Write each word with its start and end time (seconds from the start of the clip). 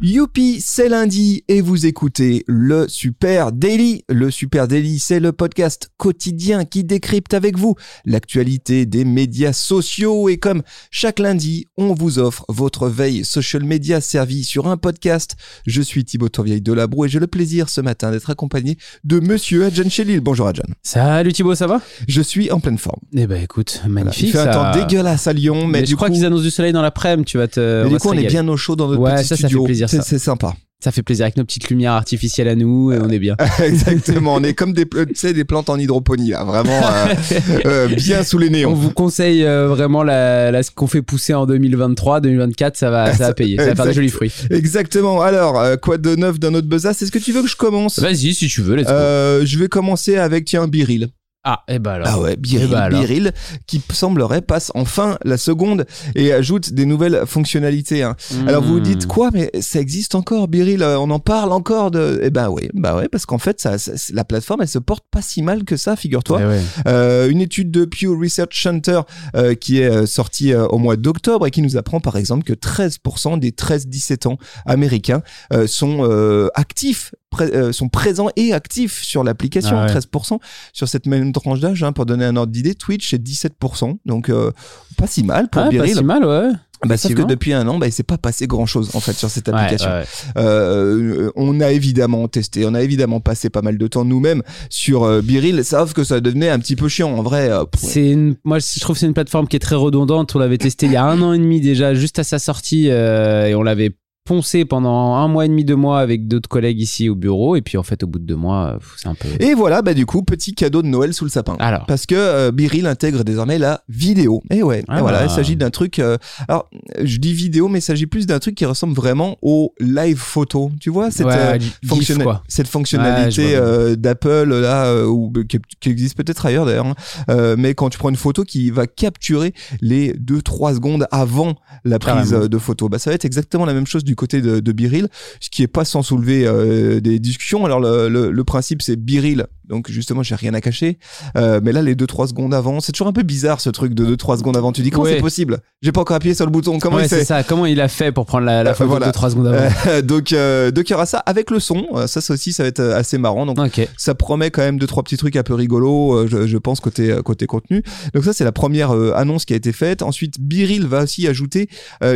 Youpi, 0.00 0.60
c'est 0.60 0.88
lundi 0.88 1.44
et 1.46 1.60
vous 1.60 1.86
écoutez 1.86 2.42
le 2.48 2.88
Super 2.88 3.52
Daily. 3.52 4.02
Le 4.08 4.32
Super 4.32 4.66
Daily, 4.66 4.98
c'est 4.98 5.20
le 5.20 5.30
podcast 5.30 5.90
quotidien 5.96 6.64
qui 6.64 6.82
décrypte 6.82 7.34
avec 7.34 7.56
vous 7.56 7.76
l'actualité 8.04 8.84
des 8.84 9.04
médias 9.04 9.52
sociaux 9.52 10.28
et 10.28 10.38
comme 10.38 10.62
chaque 10.90 11.20
lundi, 11.20 11.66
on 11.76 11.94
vous 11.94 12.18
offre 12.18 12.44
votre 12.48 12.88
veille 12.88 13.24
social 13.24 13.62
media 13.62 14.00
servie 14.00 14.42
sur 14.42 14.66
un 14.66 14.76
podcast. 14.76 15.36
Je 15.68 15.80
suis 15.80 16.04
Thibaut 16.04 16.28
Tourvieille 16.28 16.62
de 16.62 16.72
Labro 16.72 17.04
et 17.04 17.08
j'ai 17.08 17.20
le 17.20 17.28
plaisir 17.28 17.68
ce 17.68 17.80
matin 17.80 18.10
d'être 18.10 18.30
accompagné 18.30 18.78
de 19.04 19.20
monsieur 19.20 19.66
Adjan 19.66 19.88
Chelil. 19.88 20.18
Bonjour 20.20 20.48
Adjan. 20.48 20.64
Salut 20.82 21.32
Thibaut, 21.32 21.54
ça 21.54 21.68
va? 21.68 21.80
Je 22.08 22.22
suis 22.22 22.50
en 22.50 22.58
pleine 22.58 22.78
forme. 22.78 22.98
Eh 23.14 23.28
ben 23.28 23.40
écoute, 23.40 23.80
magnifique. 23.88 24.24
Il 24.28 24.32
fait 24.32 24.38
un 24.38 24.44
ça- 24.46 24.52
temps 24.52 24.72
dégueulasse 24.72 25.28
à 25.28 25.32
Lyon, 25.32 25.66
mais, 25.68 25.80
Mais, 25.80 25.82
du 25.82 25.92
je 25.92 25.96
crois 25.96 26.08
coup, 26.08 26.14
qu'ils 26.14 26.24
annoncent 26.24 26.42
du 26.42 26.50
soleil 26.50 26.72
dans 26.72 26.82
l'après-midi, 26.82 27.24
tu 27.30 27.38
vas 27.38 27.46
te. 27.46 27.60
mais 27.60 27.84
on 27.84 27.88
du 27.88 27.92
va 27.94 27.98
coup, 28.00 28.08
on 28.08 28.14
est 28.14 28.26
bien 28.26 28.48
au 28.48 28.56
chaud 28.56 28.74
dans 28.74 28.88
notre 28.88 29.00
Ouais, 29.00 29.14
petit 29.14 29.28
ça, 29.28 29.36
ça 29.36 29.42
fait 29.42 29.46
studio. 29.48 29.64
Plaisir, 29.88 30.04
C'est- 30.04 30.18
sympa. 30.18 30.54
Ça 30.84 30.90
fait 30.90 31.04
plaisir 31.04 31.26
avec 31.26 31.36
nos 31.36 31.44
petites 31.44 31.70
lumières 31.70 31.92
artificielles 31.92 32.48
à 32.48 32.56
nous 32.56 32.90
et 32.90 32.98
on 32.98 33.08
est 33.08 33.20
bien. 33.20 33.36
Exactement, 33.64 34.34
on 34.34 34.42
est 34.42 34.52
comme 34.52 34.72
des, 34.72 34.84
tu 34.84 34.98
sais, 35.14 35.32
des 35.32 35.44
plantes 35.44 35.70
en 35.70 35.78
hydroponie, 35.78 36.30
là, 36.30 36.42
vraiment 36.42 36.72
euh, 36.84 37.14
euh, 37.66 37.86
bien 37.86 38.24
sous 38.24 38.36
les 38.36 38.48
On 38.48 38.50
néons. 38.50 38.74
vous 38.74 38.90
conseille 38.90 39.44
euh, 39.44 39.68
vraiment 39.68 40.02
la, 40.02 40.50
la- 40.50 40.64
ce 40.64 40.72
qu'on 40.72 40.88
fait 40.88 41.00
pousser 41.00 41.34
en 41.34 41.46
2023, 41.46 42.20
2024, 42.20 42.76
ça 42.76 42.90
va, 42.90 43.14
ça 43.14 43.28
va 43.28 43.34
payer, 43.34 43.58
ça 43.58 43.66
va 43.66 43.74
faire 43.76 43.86
des 43.86 43.92
jolis 43.92 44.08
fruits. 44.08 44.32
Exactement. 44.50 45.22
Alors, 45.22 45.60
euh, 45.60 45.76
quoi 45.76 45.98
de 45.98 46.16
neuf 46.16 46.40
dans 46.40 46.50
notre 46.50 46.66
besace? 46.66 47.00
Est-ce 47.00 47.12
que 47.12 47.18
tu 47.20 47.30
veux 47.30 47.42
que 47.42 47.48
je 47.48 47.54
commence? 47.56 48.00
Vas-y, 48.00 48.34
si 48.34 48.48
tu 48.48 48.60
veux, 48.62 48.74
let's 48.74 48.86
go. 48.86 48.90
Euh, 48.92 49.46
Je 49.46 49.58
vais 49.60 49.68
commencer 49.68 50.16
avec 50.16 50.46
tiens 50.46 50.66
Biril. 50.66 51.10
Ah, 51.44 51.64
et 51.68 51.78
bah 51.80 51.94
alors. 51.94 52.06
Ah 52.08 52.20
ouais, 52.20 52.36
Biril, 52.36 52.68
Eh 52.68 52.72
ben 52.72 52.78
alors. 52.78 53.00
Biril, 53.00 53.32
qui 53.66 53.82
semblerait 53.92 54.42
passe 54.42 54.70
enfin 54.76 55.18
la 55.24 55.36
seconde 55.36 55.86
et 56.14 56.32
ajoute 56.32 56.72
des 56.72 56.86
nouvelles 56.86 57.22
fonctionnalités. 57.26 58.02
hein. 58.04 58.14
Alors 58.46 58.62
vous 58.62 58.74
vous 58.74 58.80
dites 58.80 59.04
Hmm. 59.06 59.08
quoi 59.08 59.30
Mais 59.32 59.50
ça 59.60 59.80
existe 59.80 60.14
encore, 60.14 60.46
Biril 60.46 60.82
euh, 60.82 60.98
On 60.98 61.10
en 61.10 61.18
parle 61.18 61.50
encore 61.52 61.90
de 61.90 62.20
Eh 62.22 62.30
ben 62.30 62.48
oui, 62.48 62.68
bah 62.74 62.94
ouais, 62.96 63.08
parce 63.08 63.26
qu'en 63.26 63.38
fait, 63.38 63.60
ça, 63.60 63.76
ça- 63.78 63.92
la 64.12 64.24
plateforme, 64.24 64.62
elle 64.62 64.68
se 64.68 64.78
porte 64.78 65.04
pas 65.10 65.20
si 65.22 65.42
mal 65.42 65.64
que 65.64 65.76
ça, 65.76 65.96
figure-toi. 65.96 66.38
Eh 66.42 66.46
ouais. 66.46 66.60
Euh, 66.86 67.28
une 67.28 67.40
étude 67.40 67.70
de 67.72 67.84
Pew 67.86 68.06
Research 68.16 68.62
Center 68.62 69.00
euh, 69.34 69.54
qui 69.54 69.80
est 69.80 69.90
euh, 69.90 70.06
sortie 70.06 70.52
euh, 70.52 70.66
au 70.68 70.78
mois 70.78 70.96
d'octobre 70.96 71.46
et 71.46 71.50
qui 71.50 71.62
nous 71.62 71.76
apprend 71.76 71.98
par 72.00 72.16
exemple 72.16 72.44
que 72.44 72.52
13% 72.52 73.38
des 73.40 73.50
13-17 73.50 74.28
ans 74.28 74.38
américains 74.66 75.22
euh, 75.52 75.66
sont 75.66 76.06
euh, 76.08 76.48
actifs, 76.54 77.14
pré- 77.32 77.50
euh, 77.52 77.72
sont 77.72 77.88
présents 77.88 78.28
et 78.36 78.52
actifs 78.52 79.02
sur 79.02 79.24
l'application. 79.24 79.76
Ah 79.76 79.86
ouais. 79.86 79.92
13% 80.00 80.38
sur 80.72 80.86
cette 80.88 81.06
même 81.06 81.32
tranche 81.32 81.58
d'âge, 81.60 81.82
hein, 81.82 81.92
pour 81.92 82.06
donner 82.06 82.24
un 82.24 82.36
ordre 82.36 82.52
d'idée, 82.52 82.74
Twitch 82.76 83.10
c'est 83.10 83.20
17%, 83.22 83.98
donc 84.06 84.28
euh, 84.28 84.52
pas 84.96 85.06
si 85.08 85.24
mal 85.24 85.48
pour 85.48 85.62
Ah, 85.62 85.64
pas 85.64 85.70
Biril. 85.70 85.96
si 85.96 86.04
mal, 86.04 86.24
ouais. 86.24 86.50
Bah, 86.84 86.96
sauf 86.96 87.14
que 87.14 87.22
depuis 87.22 87.52
un 87.52 87.68
an, 87.68 87.78
bah, 87.78 87.86
il 87.86 87.92
s'est 87.92 88.02
pas 88.02 88.18
passé 88.18 88.48
grand 88.48 88.66
chose 88.66 88.90
en 88.96 89.00
fait 89.00 89.12
sur 89.12 89.30
cette 89.30 89.48
application. 89.48 89.88
ouais. 89.88 90.02
Euh, 90.36 91.30
on 91.36 91.60
a 91.60 91.70
évidemment 91.70 92.26
testé, 92.26 92.66
on 92.66 92.74
a 92.74 92.82
évidemment 92.82 93.20
passé 93.20 93.50
pas 93.50 93.62
mal 93.62 93.78
de 93.78 93.86
temps 93.86 94.04
nous-mêmes 94.04 94.42
sur 94.68 95.04
euh, 95.04 95.20
Biril, 95.22 95.64
sauf 95.64 95.92
que 95.92 96.02
ça 96.02 96.20
devenait 96.20 96.48
un 96.50 96.58
petit 96.58 96.74
peu 96.74 96.88
chiant 96.88 97.12
en 97.16 97.22
vrai. 97.22 97.50
euh, 97.50 97.64
C'est 97.76 98.10
une, 98.10 98.34
moi 98.44 98.58
je 98.58 98.80
trouve 98.80 98.96
que 98.96 99.00
c'est 99.00 99.06
une 99.06 99.14
plateforme 99.14 99.46
qui 99.46 99.54
est 99.54 99.60
très 99.60 99.76
redondante. 99.76 100.34
On 100.34 100.40
l'avait 100.40 100.58
testé 100.58 100.86
il 100.86 100.92
y 100.92 100.96
a 100.96 101.04
un 101.04 101.22
an 101.22 101.32
et 101.32 101.38
demi 101.38 101.60
déjà, 101.60 101.94
juste 101.94 102.18
à 102.18 102.24
sa 102.24 102.40
sortie, 102.40 102.88
et 102.88 103.54
on 103.54 103.62
l'avait 103.62 103.92
poncé 104.24 104.64
pendant 104.64 105.14
un 105.16 105.26
mois 105.28 105.44
et 105.44 105.48
demi, 105.48 105.64
deux 105.64 105.74
mois 105.76 105.98
avec 106.00 106.28
d'autres 106.28 106.48
collègues 106.48 106.80
ici 106.80 107.08
au 107.08 107.14
bureau. 107.14 107.56
Et 107.56 107.62
puis 107.62 107.76
en 107.78 107.82
fait, 107.82 108.02
au 108.02 108.06
bout 108.06 108.18
de 108.18 108.24
deux 108.24 108.36
mois, 108.36 108.74
euh, 108.74 108.78
c'est 108.96 109.08
un 109.08 109.14
peu. 109.14 109.28
Et 109.40 109.54
voilà, 109.54 109.82
bah 109.82 109.94
du 109.94 110.06
coup, 110.06 110.22
petit 110.22 110.54
cadeau 110.54 110.82
de 110.82 110.86
Noël 110.86 111.12
sous 111.12 111.24
le 111.24 111.30
sapin. 111.30 111.56
Alors. 111.58 111.86
Parce 111.86 112.06
que 112.06 112.14
euh, 112.14 112.52
Biril 112.52 112.86
intègre 112.86 113.24
désormais 113.24 113.58
la 113.58 113.82
vidéo. 113.88 114.42
Et 114.50 114.62
ouais, 114.62 114.84
Ah. 114.88 114.98
et 114.98 115.00
voilà, 115.00 115.24
il 115.24 115.30
s'agit 115.30 115.56
d'un 115.56 115.70
truc. 115.70 115.98
euh, 115.98 116.16
alors, 116.48 116.68
je 117.02 117.16
dis 117.18 117.32
vidéo, 117.32 117.68
mais 117.68 117.80
il 117.80 117.82
s'agit 117.82 118.06
plus 118.06 118.26
d'un 118.26 118.38
truc 118.38 118.54
qui 118.54 118.64
ressemble 118.64 118.94
vraiment 118.94 119.36
au 119.42 119.74
live 119.80 120.18
photo. 120.18 120.70
Tu 120.80 120.90
vois 120.90 121.10
cette 121.10 121.26
Ouais, 121.26 121.34
euh, 121.36 121.58
fonctionna- 121.86 122.40
fonctionnalité 122.64 123.56
d'Apple 123.96 124.44
là, 124.60 125.04
ou 125.06 125.32
qui, 125.48 125.58
qui 125.80 125.88
existe 125.88 126.16
peut-être 126.16 126.46
ailleurs 126.46 126.66
d'ailleurs. 126.66 126.86
hein. 127.28 127.54
Mais 127.58 127.74
quand 127.74 127.90
tu 127.90 127.98
prends 127.98 128.08
une 128.10 128.16
photo 128.16 128.44
qui 128.44 128.70
va 128.70 128.86
capturer 128.86 129.52
les 129.80 130.12
2-3 130.14 130.74
secondes 130.74 131.06
avant 131.10 131.54
la 131.84 131.98
prise 131.98 132.30
de 132.30 132.58
photo, 132.58 132.88
bah 132.88 132.98
ça 132.98 133.10
va 133.10 133.14
être 133.14 133.24
exactement 133.24 133.64
la 133.64 133.74
même 133.74 133.86
chose 133.86 134.04
du 134.04 134.11
côté 134.14 134.40
de, 134.40 134.72
Biril, 134.72 135.08
ce 135.40 135.50
qui 135.50 135.62
est 135.62 135.68
pas 135.68 135.84
sans 135.84 136.02
soulever 136.02 136.46
euh, 136.46 137.00
des 137.00 137.18
discussions. 137.18 137.64
Alors 137.64 137.80
le 137.80 138.42
principe 138.42 138.82
c'est 138.82 138.96
Biril, 138.96 139.46
donc 139.68 139.90
justement 139.90 140.22
j'ai 140.22 140.34
rien 140.34 140.54
à 140.54 140.60
cacher. 140.60 140.98
Euh, 141.36 141.60
mais 141.62 141.72
là 141.72 141.82
les 141.82 141.94
2-3 141.94 142.28
secondes 142.28 142.54
avant, 142.54 142.80
c'est 142.80 142.92
toujours 142.92 143.08
un 143.08 143.12
peu 143.12 143.22
bizarre 143.22 143.60
ce 143.60 143.70
truc 143.70 143.94
de 143.94 144.04
2-3 144.16 144.38
secondes 144.38 144.56
avant. 144.56 144.72
Tu 144.72 144.82
dis 144.82 144.90
comment 144.90 145.04
Ouais. 145.04 145.14
c'est 145.16 145.20
possible? 145.20 145.58
J'ai 145.82 145.92
pas 145.92 146.00
encore 146.00 146.16
appuyé 146.16 146.34
sur 146.34 146.44
le 146.46 146.50
bouton. 146.52 146.78
Comment 146.78 146.96
Ouais, 146.96 147.04
il 147.04 147.08
c'est 147.08 147.20
fait? 147.20 147.24
ça. 147.24 147.42
Comment 147.42 147.66
il 147.66 147.80
a 147.80 147.88
fait 147.88 148.12
pour 148.12 148.26
prendre 148.26 148.44
la, 148.46 148.62
la 148.62 148.70
Euh, 148.70 148.74
photo 148.74 148.90
voilà. 148.90 149.06
de 149.08 149.12
3 149.12 149.30
secondes 149.30 149.46
avant? 149.48 149.68
Euh, 149.88 150.02
donc, 150.02 150.34
donc 150.74 150.88
il 150.88 150.92
y 150.92 150.94
aura 150.94 151.06
ça 151.06 151.18
avec 151.18 151.50
le 151.50 151.60
son. 151.60 151.86
Ça, 152.06 152.20
ça 152.20 152.34
aussi, 152.34 152.52
ça 152.52 152.62
va 152.62 152.68
être 152.68 152.80
assez 152.80 153.18
marrant. 153.18 153.46
Donc, 153.46 153.58
ça 153.96 154.14
promet 154.14 154.50
quand 154.50 154.62
même 154.62 154.78
deux 154.78 154.86
trois 154.86 155.02
petits 155.02 155.16
trucs 155.16 155.36
un 155.36 155.42
peu 155.42 155.54
rigolos, 155.54 156.26
je, 156.26 156.46
je 156.46 156.58
pense 156.58 156.80
côté 156.80 157.16
côté 157.24 157.46
contenu. 157.46 157.82
Donc 158.14 158.24
ça, 158.24 158.32
c'est 158.32 158.44
la 158.44 158.52
première 158.52 158.90
annonce 159.16 159.44
qui 159.44 159.52
a 159.52 159.56
été 159.56 159.72
faite. 159.72 160.02
Ensuite, 160.02 160.40
Biril 160.40 160.86
va 160.86 161.02
aussi 161.04 161.26
ajouter 161.28 161.68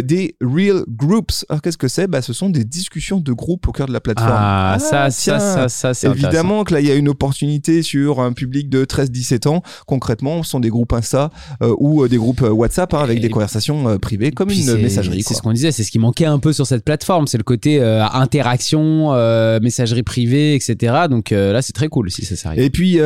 des 0.04 0.36
real 0.42 0.84
groups. 0.88 1.44
Alors 1.48 1.62
qu'est-ce 1.62 1.78
que 1.78 1.88
c'est? 1.88 2.06
Bah, 2.06 2.22
ce 2.22 2.32
sont 2.32 2.50
des 2.50 2.64
discussions 2.64 3.20
de 3.20 3.32
groupe 3.32 3.66
au 3.68 3.72
cœur 3.72 3.86
de 3.86 3.92
la 3.92 4.00
plateforme. 4.00 4.30
Ah, 4.34 4.76
ça, 4.80 5.08
tiens. 5.10 5.38
ça, 5.38 5.38
ça, 5.38 5.68
ça, 5.68 5.94
c'est. 5.94 6.08
Évidemment 6.08 6.64
que 6.64 6.74
là, 6.74 6.80
il 6.80 6.86
y 6.86 6.90
a 6.90 6.94
une 6.94 7.08
opportunité 7.08 7.35
sur 7.82 8.20
un 8.20 8.32
public 8.32 8.68
de 8.68 8.84
13-17 8.84 9.48
ans. 9.48 9.62
Concrètement, 9.86 10.42
ce 10.42 10.50
sont 10.50 10.60
des 10.60 10.68
groupes 10.68 10.92
Insta 10.92 11.30
euh, 11.62 11.74
ou 11.78 12.02
euh, 12.04 12.08
des 12.08 12.16
groupes 12.16 12.42
euh, 12.42 12.50
WhatsApp 12.50 12.94
hein, 12.94 13.00
avec 13.00 13.18
Et- 13.18 13.20
des 13.20 13.28
conversations 13.30 13.88
euh, 13.88 13.98
privées 13.98 14.30
comme 14.30 14.50
une 14.50 14.76
messagerie. 14.82 15.22
C'est 15.22 15.34
ce 15.34 15.42
qu'on 15.42 15.52
disait, 15.52 15.72
c'est 15.72 15.82
ce 15.84 15.90
qui 15.90 15.98
manquait 15.98 16.24
un 16.26 16.38
peu 16.38 16.52
sur 16.52 16.66
cette 16.66 16.84
plateforme, 16.84 17.26
c'est 17.26 17.38
le 17.38 17.44
côté 17.44 17.80
euh, 17.80 18.04
interaction, 18.04 19.12
messagerie 19.60 20.02
privée, 20.02 20.54
etc. 20.54 20.94
Donc 21.10 21.30
là, 21.30 21.62
c'est 21.62 21.72
très 21.72 21.88
cool 21.88 22.10
si 22.10 22.24
ça 22.24 22.36
s'arrive. 22.36 22.60
Et 22.60 22.70
puis 22.70 22.98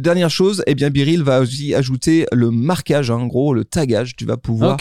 dernière 0.00 0.30
chose, 0.30 0.62
eh 0.66 0.74
bien 0.74 0.90
Biril 0.90 1.22
va 1.22 1.40
aussi 1.40 1.74
ajouter 1.74 2.26
le 2.32 2.50
marquage, 2.50 3.10
hein, 3.10 3.16
en 3.16 3.26
gros 3.26 3.54
le 3.54 3.64
tagage. 3.64 4.14
Tu 4.16 4.24
vas 4.24 4.36
pouvoir 4.36 4.76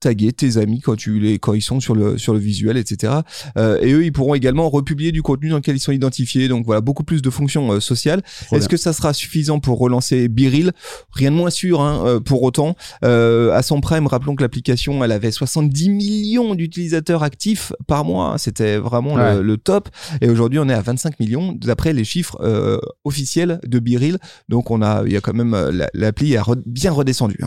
taguer 0.00 0.32
tes 0.32 0.56
amis 0.56 0.80
quand 0.80 0.96
tu 0.96 1.18
les 1.18 1.38
quand 1.38 1.54
ils 1.54 1.62
sont 1.62 1.80
sur 1.80 1.94
le 1.94 2.18
sur 2.18 2.32
le 2.32 2.38
visuel, 2.38 2.76
etc. 2.76 3.12
Et 3.56 3.92
eux, 3.92 4.04
ils 4.04 4.12
pourront 4.12 4.34
également 4.34 4.68
republier 4.70 5.12
du 5.12 5.22
contenu 5.22 5.50
dans 5.50 5.56
lequel 5.56 5.76
ils 5.76 5.80
sont 5.80 5.92
identifiés. 5.92 6.48
Donc 6.48 6.64
voilà, 6.64 6.80
beaucoup 6.80 7.04
plus 7.04 7.22
de 7.22 7.30
fonctions 7.30 7.41
euh, 7.72 7.80
sociales. 7.80 8.22
Trop 8.46 8.56
Est-ce 8.56 8.68
que 8.68 8.76
ça 8.76 8.92
sera 8.92 9.12
suffisant 9.12 9.60
pour 9.60 9.78
relancer 9.78 10.28
Biril? 10.28 10.72
Rien 11.12 11.30
de 11.30 11.36
moins 11.36 11.50
sûr. 11.50 11.80
Hein, 11.80 12.02
euh, 12.06 12.20
pour 12.20 12.42
autant, 12.42 12.76
euh, 13.04 13.52
à 13.52 13.62
son 13.62 13.80
prime, 13.80 14.06
rappelons 14.06 14.34
que 14.36 14.42
l'application, 14.42 15.02
elle 15.04 15.12
avait 15.12 15.30
70 15.30 15.88
millions 15.90 16.54
d'utilisateurs 16.54 17.22
actifs 17.22 17.72
par 17.86 18.04
mois. 18.04 18.32
hein. 18.34 18.38
C'était 18.38 18.76
vraiment 18.78 19.14
Ouais. 19.14 19.36
le, 19.36 19.42
le 19.42 19.56
top. 19.56 19.88
Et 20.20 20.28
aujourd'hui, 20.28 20.58
on 20.58 20.68
est 20.68 20.74
à 20.74 20.80
25 20.82 21.20
millions 21.20 21.52
d'après 21.52 21.92
les 21.92 22.04
chiffres 22.04 22.36
euh, 22.42 22.78
officiels 23.04 23.60
de 23.66 23.78
Biril. 23.78 24.18
Donc 24.48 24.70
on 24.70 24.82
a, 24.82 25.02
il 25.06 25.12
y 25.12 25.16
a 25.16 25.20
quand 25.20 25.34
même 25.34 25.54
euh, 25.54 25.70
la- 25.72 25.90
l'appli 25.94 26.36
a 26.36 26.42
re- 26.42 26.62
bien 26.66 26.92
redescendu. 26.92 27.38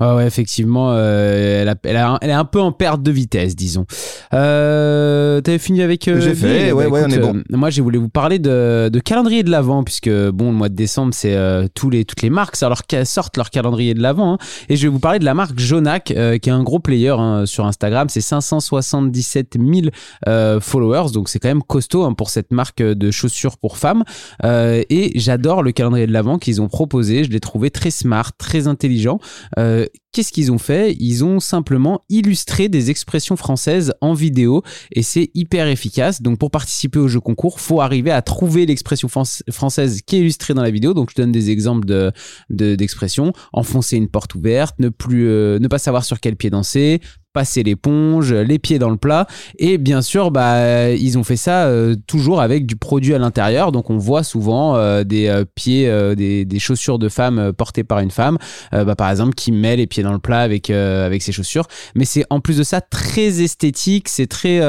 Ouais, 0.00 0.12
ouais, 0.14 0.26
effectivement, 0.26 0.90
euh, 0.92 1.62
elle, 1.62 1.68
a- 1.68 1.74
elle, 1.84 1.96
a- 1.96 2.18
elle 2.20 2.30
est 2.30 2.34
un 2.34 2.44
peu 2.44 2.60
en 2.60 2.72
perte 2.72 3.02
de 3.02 3.10
vitesse, 3.10 3.56
disons. 3.56 3.86
Euh, 4.34 5.40
T'avais 5.40 5.58
fini 5.58 5.82
avec. 5.82 6.08
euh, 6.08 6.20
J'ai 6.20 6.34
fait, 6.34 6.72
ouais, 6.72 6.86
ouais, 6.86 7.02
on 7.06 7.10
est 7.10 7.18
bon. 7.18 7.36
euh, 7.36 7.42
moi, 7.56 7.70
j'ai 7.70 7.82
voulu 7.82 7.98
vous 7.98 8.08
parler 8.08 8.38
de, 8.38 8.88
de 8.92 9.00
calendrier 9.00 9.42
de 9.42 9.50
l'avant, 9.50 9.84
puisque 9.84 10.10
bon, 10.10 10.50
le 10.50 10.56
mois 10.56 10.68
de 10.68 10.74
décembre, 10.74 11.12
c'est 11.14 11.36
tous 11.74 11.90
les 11.90 12.04
toutes 12.04 12.22
les 12.22 12.30
marques 12.30 12.56
leur 12.60 12.82
sortent 13.06 13.36
leur 13.36 13.50
calendrier 13.50 13.94
de 13.94 14.02
l'avant. 14.02 14.34
hein. 14.34 14.38
et 14.68 14.76
je 14.76 14.82
vais 14.82 14.88
vous 14.88 14.98
parler 14.98 15.18
de 15.18 15.24
la 15.24 15.34
marque 15.34 15.58
Jonac, 15.58 16.04
qui 16.04 16.12
est 16.14 16.48
un 16.48 16.62
gros 16.62 16.78
player 16.80 17.10
hein, 17.18 17.46
sur 17.46 17.66
Instagram. 17.66 18.08
C'est 18.08 18.20
577 18.20 19.56
000 19.58 19.88
euh, 20.28 20.60
followers, 20.60 21.10
donc 21.12 21.28
c'est 21.28 21.38
quand 21.38 21.48
même 21.48 21.62
costaud 21.62 22.04
hein, 22.04 22.12
pour 22.14 22.30
cette 22.30 22.52
marque 22.52 22.82
de 22.82 23.10
chaussures 23.10 23.56
pour 23.58 23.76
femmes. 23.76 24.04
Et 24.44 25.12
j'adore 25.16 25.62
le 25.62 25.72
calendrier 25.72 26.06
de 26.06 26.12
l'avant 26.12 26.38
qu'ils 26.38 26.60
ont 26.62 26.68
proposé. 26.68 27.24
Je 27.24 27.30
l'ai 27.30 27.40
trouvé 27.40 27.70
très 27.70 27.90
smart, 27.90 28.30
très 28.36 28.66
intelligent. 28.66 29.18
Euh, 29.58 29.77
Qu'est-ce 30.12 30.32
qu'ils 30.32 30.50
ont 30.50 30.58
fait? 30.58 30.96
Ils 30.98 31.24
ont 31.24 31.38
simplement 31.38 32.02
illustré 32.08 32.68
des 32.68 32.90
expressions 32.90 33.36
françaises 33.36 33.92
en 34.00 34.14
vidéo 34.14 34.62
et 34.90 35.02
c'est 35.02 35.30
hyper 35.34 35.68
efficace. 35.68 36.22
Donc 36.22 36.38
pour 36.38 36.50
participer 36.50 36.98
au 36.98 37.08
jeu 37.08 37.20
concours, 37.20 37.60
faut 37.60 37.80
arriver 37.80 38.10
à 38.10 38.22
trouver 38.22 38.66
l'expression 38.66 39.08
fran- 39.08 39.22
française 39.50 40.00
qui 40.02 40.16
est 40.16 40.20
illustrée 40.20 40.54
dans 40.54 40.62
la 40.62 40.70
vidéo. 40.70 40.94
Donc 40.94 41.10
je 41.10 41.14
donne 41.14 41.30
des 41.32 41.50
exemples 41.50 41.86
de 41.86 42.10
de- 42.50 42.74
d'expressions. 42.74 43.32
Enfoncer 43.52 43.96
une 43.96 44.08
porte 44.08 44.34
ouverte, 44.34 44.74
euh, 44.80 45.58
ne 45.58 45.68
pas 45.68 45.78
savoir 45.78 46.04
sur 46.04 46.18
quel 46.20 46.36
pied 46.36 46.50
danser, 46.50 47.00
passer 47.38 47.62
l'éponge, 47.62 48.32
les 48.32 48.58
pieds 48.58 48.80
dans 48.80 48.90
le 48.90 48.96
plat. 48.96 49.28
Et 49.60 49.78
bien 49.78 50.02
sûr, 50.02 50.32
bah, 50.32 50.90
ils 50.90 51.16
ont 51.18 51.22
fait 51.22 51.36
ça 51.36 51.66
euh, 51.66 51.94
toujours 52.08 52.40
avec 52.40 52.66
du 52.66 52.74
produit 52.74 53.14
à 53.14 53.18
l'intérieur. 53.18 53.70
Donc, 53.70 53.90
on 53.90 53.96
voit 53.96 54.24
souvent 54.24 54.74
euh, 54.74 55.04
des 55.04 55.28
euh, 55.28 55.44
pieds, 55.54 55.88
des, 56.16 56.44
des 56.44 56.58
chaussures 56.58 56.98
de 56.98 57.08
femme 57.08 57.52
portées 57.52 57.84
par 57.84 58.00
une 58.00 58.10
femme, 58.10 58.38
bah, 58.72 58.96
par 58.96 59.08
exemple, 59.08 59.34
qui 59.34 59.52
met 59.52 59.76
les 59.76 59.86
pieds 59.86 60.02
dans 60.02 60.12
le 60.12 60.18
plat 60.18 60.40
avec, 60.40 60.68
avec 60.70 61.22
ses 61.22 61.30
chaussures. 61.30 61.68
Mais 61.94 62.04
c'est 62.04 62.24
en 62.28 62.40
plus 62.40 62.56
de 62.56 62.64
ça 62.64 62.80
très 62.80 63.40
esthétique, 63.40 64.08
c'est 64.08 64.26
très, 64.26 64.60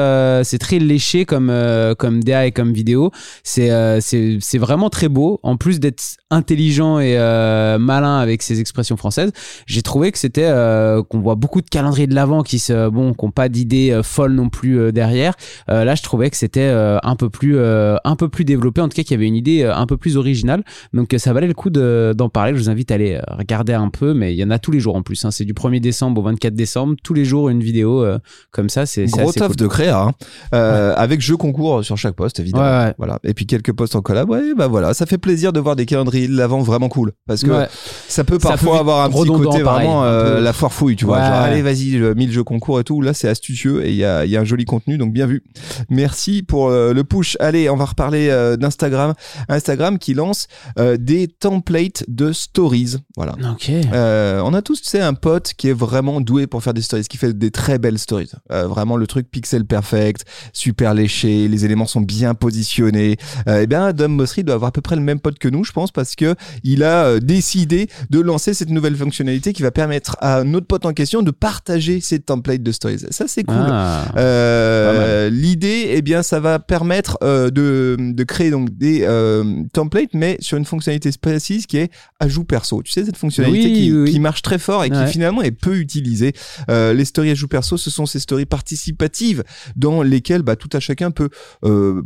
c'est 0.44 0.58
très 0.58 0.78
léché 0.78 1.24
comme, 1.24 1.52
comme 1.98 2.22
DA 2.22 2.46
et 2.46 2.52
comme 2.52 2.72
vidéo. 2.72 3.10
C'est 3.42 3.70
c'est 4.00 4.58
vraiment 4.58 4.90
très 4.90 5.08
beau. 5.08 5.40
En 5.42 5.56
plus 5.56 5.80
d'être 5.80 6.02
intelligent 6.30 7.00
et 7.00 7.16
malin 7.80 8.18
avec 8.18 8.42
ses 8.42 8.60
expressions 8.60 8.96
françaises, 8.96 9.32
j'ai 9.66 9.82
trouvé 9.82 10.12
que 10.12 10.18
c'était 10.18 10.50
qu'on 11.08 11.20
voit 11.20 11.34
beaucoup 11.34 11.62
de 11.62 11.68
calendriers 11.68 12.06
de 12.06 12.14
l'avant 12.14 12.42
qui 12.42 12.59
se 12.60 12.88
bon 12.88 13.12
qui 13.14 13.24
ont 13.24 13.30
pas 13.32 13.48
d'idées 13.48 13.90
euh, 13.90 14.02
folles 14.04 14.32
non 14.34 14.48
plus 14.48 14.78
euh, 14.78 14.92
derrière 14.92 15.34
Euh, 15.68 15.84
là 15.84 15.94
je 15.96 16.02
trouvais 16.02 16.30
que 16.30 16.36
c'était 16.36 16.60
euh, 16.60 16.98
un 17.02 17.16
peu 17.16 17.28
plus 17.30 17.56
euh, 17.56 17.96
un 18.04 18.14
peu 18.16 18.28
plus 18.28 18.44
développé 18.44 18.80
en 18.80 18.88
tout 18.88 18.94
cas 18.96 19.02
qu'il 19.02 19.12
y 19.12 19.14
avait 19.14 19.26
une 19.26 19.34
idée 19.36 19.62
euh, 19.62 19.74
un 19.74 19.86
peu 19.86 19.96
plus 19.96 20.16
originale 20.16 20.62
donc 20.92 21.12
euh, 21.14 21.18
ça 21.18 21.32
valait 21.32 21.46
le 21.48 21.54
coup 21.54 21.70
de- 21.70 22.14
d'en 22.16 22.28
parler 22.28 22.52
je 22.54 22.58
vous 22.58 22.70
invite 22.70 22.90
à 22.92 22.94
aller 22.94 23.14
euh, 23.14 23.20
regarder 23.36 23.72
un 23.72 23.88
peu 23.90 24.14
mais 24.14 24.32
il 24.34 24.38
y 24.38 24.44
en 24.44 24.50
a 24.50 24.58
tous 24.58 24.70
les 24.70 24.80
jours 24.80 24.94
en 24.96 25.02
plus 25.02 25.24
hein. 25.24 25.30
c'est 25.30 25.44
du 25.44 25.54
1er 25.54 25.80
décembre 25.80 26.20
au 26.20 26.24
24 26.24 26.54
décembre 26.54 26.94
tous 27.02 27.14
les 27.14 27.24
jours 27.24 27.48
une 27.48 27.62
vidéo 27.62 28.04
euh, 28.04 28.18
comme 28.52 28.68
ça 28.68 28.86
c'est 28.86 29.06
Gros 29.06 29.32
taf 29.32 29.48
cool. 29.48 29.56
de 29.56 29.66
créa, 29.66 30.00
hein. 30.02 30.12
Euh, 30.54 30.94
avec 30.96 31.20
jeu 31.20 31.36
concours 31.36 31.84
sur 31.84 31.96
chaque 31.96 32.14
poste, 32.14 32.38
évidemment. 32.40 32.64
Ouais, 32.64 32.84
ouais. 32.86 32.94
Voilà. 32.98 33.18
Et 33.24 33.34
puis 33.34 33.46
quelques 33.46 33.72
posts 33.72 33.96
en 33.96 34.02
collab. 34.02 34.28
Ouais, 34.30 34.54
bah 34.56 34.66
voilà, 34.68 34.94
ça 34.94 35.06
fait 35.06 35.18
plaisir 35.18 35.52
de 35.52 35.60
voir 35.60 35.74
des 35.76 35.86
calendriers 35.86 36.28
de 36.28 36.36
l'avant 36.36 36.60
vraiment 36.60 36.88
cool. 36.88 37.12
Parce 37.26 37.42
que 37.42 37.50
Ouais. 37.50 37.66
ça 38.08 38.24
peut 38.24 38.38
Ça 38.40 38.50
parfois 38.50 38.74
peut 38.74 38.78
avoir 38.80 39.04
un 39.04 39.10
petit 39.10 39.26
côté 39.28 39.62
vraiment 39.62 40.04
euh, 40.04 40.40
la 40.40 40.52
foire 40.52 40.72
fouille, 40.72 40.96
tu 40.96 41.04
vois. 41.06 41.16
Ouais. 41.18 41.22
Genre, 41.24 41.32
allez, 41.34 41.62
vas-y, 41.62 41.90
je 41.98 42.12
mis 42.14 42.26
le 42.40 42.42
jeu 42.42 42.44
concours 42.44 42.80
et 42.80 42.84
tout. 42.84 43.00
Là, 43.02 43.14
c'est 43.14 43.28
astucieux 43.28 43.84
et 43.84 43.90
il 43.90 43.96
y 43.96 44.04
a, 44.04 44.24
il 44.24 44.30
y 44.30 44.36
a 44.36 44.40
un 44.40 44.44
joli 44.44 44.64
contenu, 44.64 44.98
donc 44.98 45.12
bien 45.12 45.26
vu. 45.26 45.42
Merci 45.88 46.42
pour 46.42 46.68
euh, 46.68 46.92
le 46.92 47.04
push. 47.04 47.36
Allez, 47.40 47.68
on 47.70 47.76
va 47.76 47.84
reparler 47.84 48.28
euh, 48.30 48.56
d'Instagram. 48.56 49.14
Instagram 49.48 49.98
qui 49.98 50.14
lance 50.14 50.46
euh, 50.78 50.96
des 50.96 51.28
templates 51.28 52.04
de 52.08 52.32
stories. 52.32 52.96
Voilà. 53.16 53.34
ok 53.52 53.70
Euh, 53.92 54.40
on 54.44 54.54
a 54.54 54.62
tous, 54.62 54.80
tu 54.82 54.88
sais, 54.88 55.00
un 55.00 55.14
pote 55.14 55.52
qui 55.56 55.68
est 55.68 55.72
vraiment 55.72 56.20
doué 56.20 56.46
pour 56.46 56.62
faire 56.62 56.74
des 56.74 56.82
stories, 56.82 57.04
qui 57.04 57.16
fait 57.16 57.36
des 57.36 57.50
très 57.50 57.78
belles 57.78 57.98
stories. 57.98 58.30
Vraiment 58.48 58.96
le 58.96 59.06
truc 59.06 59.30
pixel 59.30 59.64
perfect, 59.64 60.24
super 60.52 60.94
léché, 60.94 61.48
les 61.48 61.64
éléments 61.64 61.86
sont 61.86 62.00
bien 62.00 62.34
positionnés. 62.34 63.16
Et 63.46 63.66
bien, 63.66 63.92
Dom 63.92 64.12
Mosseri 64.12 64.44
doit 64.44 64.54
avoir 64.54 64.68
à 64.68 64.72
peu 64.72 64.80
près 64.80 64.96
le 64.96 65.02
même 65.02 65.20
pote 65.20 65.38
que 65.38 65.48
nous, 65.48 65.64
je 65.64 65.72
pense, 65.72 65.90
parce 65.90 66.14
que 66.14 66.34
il 66.62 66.82
a 66.82 67.18
décidé 67.20 67.88
de 68.10 68.20
lancer 68.20 68.54
cette 68.54 68.70
nouvelle 68.70 68.96
fonctionnalité 68.96 69.52
qui 69.52 69.62
va 69.62 69.70
permettre 69.70 70.16
à 70.20 70.44
notre 70.44 70.66
pote 70.66 70.86
en 70.86 70.92
question 70.92 71.22
de 71.22 71.30
partager 71.30 72.00
ses 72.00 72.20
templates 72.30 72.62
de 72.62 72.72
stories. 72.72 73.00
Ça, 73.10 73.26
c'est 73.26 73.42
cool. 73.44 73.56
Ah. 73.58 74.04
Euh, 74.16 75.30
L'idée, 75.30 75.86
eh 75.90 76.02
bien, 76.02 76.22
ça 76.22 76.38
va 76.38 76.58
permettre 76.60 77.18
euh, 77.22 77.50
de, 77.50 77.96
de 77.98 78.24
créer 78.24 78.50
donc 78.50 78.70
des 78.70 79.02
euh, 79.02 79.44
templates, 79.72 80.14
mais 80.14 80.36
sur 80.40 80.56
une 80.56 80.64
fonctionnalité 80.64 81.10
précise 81.20 81.66
qui 81.66 81.78
est 81.78 81.90
ajout 82.20 82.44
perso. 82.44 82.82
Tu 82.82 82.92
sais 82.92 83.04
cette 83.04 83.16
fonctionnalité 83.16 83.66
Oui, 83.68 83.74
qui, 83.74 83.92
oui, 83.92 84.02
oui. 84.02 84.10
qui 84.12 84.20
marche 84.20 84.42
très 84.42 84.58
fort 84.58 84.84
et 84.84 84.90
Ouais. 84.90 85.04
qui 85.06 85.12
finalement 85.12 85.42
est 85.42 85.50
peu 85.52 85.76
utilisée. 85.76 86.32
Les 86.68 87.04
stories 87.04 87.30
ajout 87.30 87.48
perso, 87.48 87.76
ce 87.76 87.90
sont 87.90 88.06
ces 88.06 88.18
stories 88.18 88.46
participatives 88.46 89.44
dans 89.76 90.02
lesquelles 90.02 90.42
bah, 90.42 90.56
tout 90.56 90.70
à 90.72 90.80
chacun 90.80 91.10
peut 91.10 91.28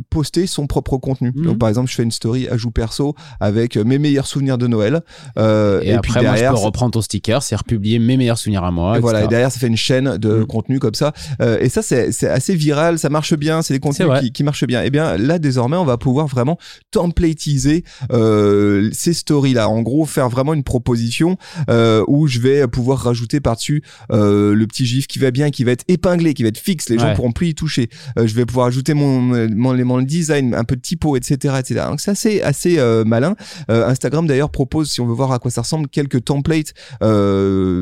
poster 0.09 0.47
son 0.47 0.67
propre 0.67 0.97
contenu. 0.97 1.31
Mhm. 1.35 1.45
Donc, 1.45 1.57
par 1.59 1.69
exemple, 1.69 1.89
je 1.89 1.95
fais 1.95 2.03
une 2.03 2.11
story 2.11 2.47
ajout 2.47 2.71
perso 2.71 3.15
avec 3.39 3.75
mes 3.77 3.97
meilleurs 3.99 4.27
souvenirs 4.27 4.57
de 4.57 4.67
Noël. 4.67 5.01
Euh, 5.37 5.81
et, 5.81 5.93
après 5.93 6.01
puis 6.01 6.21
derrière, 6.21 6.51
moi 6.51 6.57
je 6.59 6.61
peux 6.61 6.65
reprendre 6.65 6.91
ton 6.91 7.01
sticker 7.01 7.41
c'est 7.43 7.55
republier 7.55 7.99
mes 7.99 8.17
meilleurs 8.17 8.37
souvenirs 8.37 8.63
à 8.63 8.71
moi 8.71 8.97
et 8.97 8.99
voilà, 9.01 9.19
et 9.19 9.21
etc. 9.23 9.29
derrière, 9.29 9.51
ça 9.51 9.59
fait 9.59 9.67
une 9.67 9.77
chaîne 9.77 10.14
de 10.17 10.39
Mm. 10.39 10.45
contenu 10.47 10.79
comme 10.79 10.93
ça. 10.95 11.13
Euh, 11.41 11.57
et 11.59 11.69
ça, 11.69 11.81
c'est 11.81 12.27
assez 12.27 12.55
viral, 12.55 12.99
ça 12.99 13.09
marche 13.09 13.33
bien, 13.35 13.61
c'est 13.61 13.73
des 13.73 13.79
contenus 13.79 14.07
qui, 14.21 14.31
qui 14.31 14.43
marchent 14.43 14.65
bien. 14.65 14.81
Et 14.83 14.89
bien 14.89 15.17
là, 15.17 15.39
désormais, 15.39 15.77
on 15.77 15.85
va 15.85 15.97
pouvoir 15.97 16.27
vraiment 16.27 16.57
templatiser 16.91 17.83
euh, 18.11 18.89
ces 18.93 19.13
stories-là. 19.13 19.69
En 19.69 19.81
gros, 19.81 20.05
faire 20.05 20.29
vraiment 20.29 20.53
une 20.53 20.63
proposition 20.63 21.37
euh, 21.69 22.03
où 22.07 22.27
je 22.27 22.39
vais 22.39 22.67
pouvoir 22.67 22.99
rajouter 22.99 23.39
par-dessus 23.39 23.83
le 24.09 24.65
petit 24.65 24.85
gif 24.85 25.07
qui 25.07 25.19
va 25.19 25.31
bien, 25.31 25.49
qui 25.51 25.63
va 25.63 25.71
être 25.71 25.83
épinglé, 25.87 26.33
qui 26.33 26.43
va 26.43 26.49
être 26.49 26.57
fixe. 26.57 26.89
Les 26.89 26.97
gens 26.97 27.05
Ouais. 27.07 27.13
pourront 27.15 27.31
plus 27.31 27.49
y 27.49 27.55
toucher. 27.55 27.89
Je 28.17 28.33
vais 28.33 28.45
pouvoir 28.45 28.67
ajouter 28.67 28.93
mon, 28.93 29.19
mon, 29.21 29.85
mon 29.85 30.01
design, 30.01 30.55
un 30.55 30.63
peu 30.63 30.75
de 30.75 30.81
typo, 30.81 31.15
etc. 31.15 31.55
etc. 31.59 31.81
Donc, 31.87 31.99
c'est 31.99 32.11
assez, 32.11 32.41
assez 32.41 32.79
malin. 33.05 33.35
Instagram, 33.69 34.25
d'ailleurs, 34.27 34.49
propose, 34.49 34.89
si 34.91 35.01
on 35.01 35.05
veut 35.07 35.13
voir 35.13 35.31
à 35.31 35.39
quoi 35.39 35.51
ça 35.51 35.61
ressemble, 35.61 35.87
quelques 35.87 36.23
templates 36.25 36.73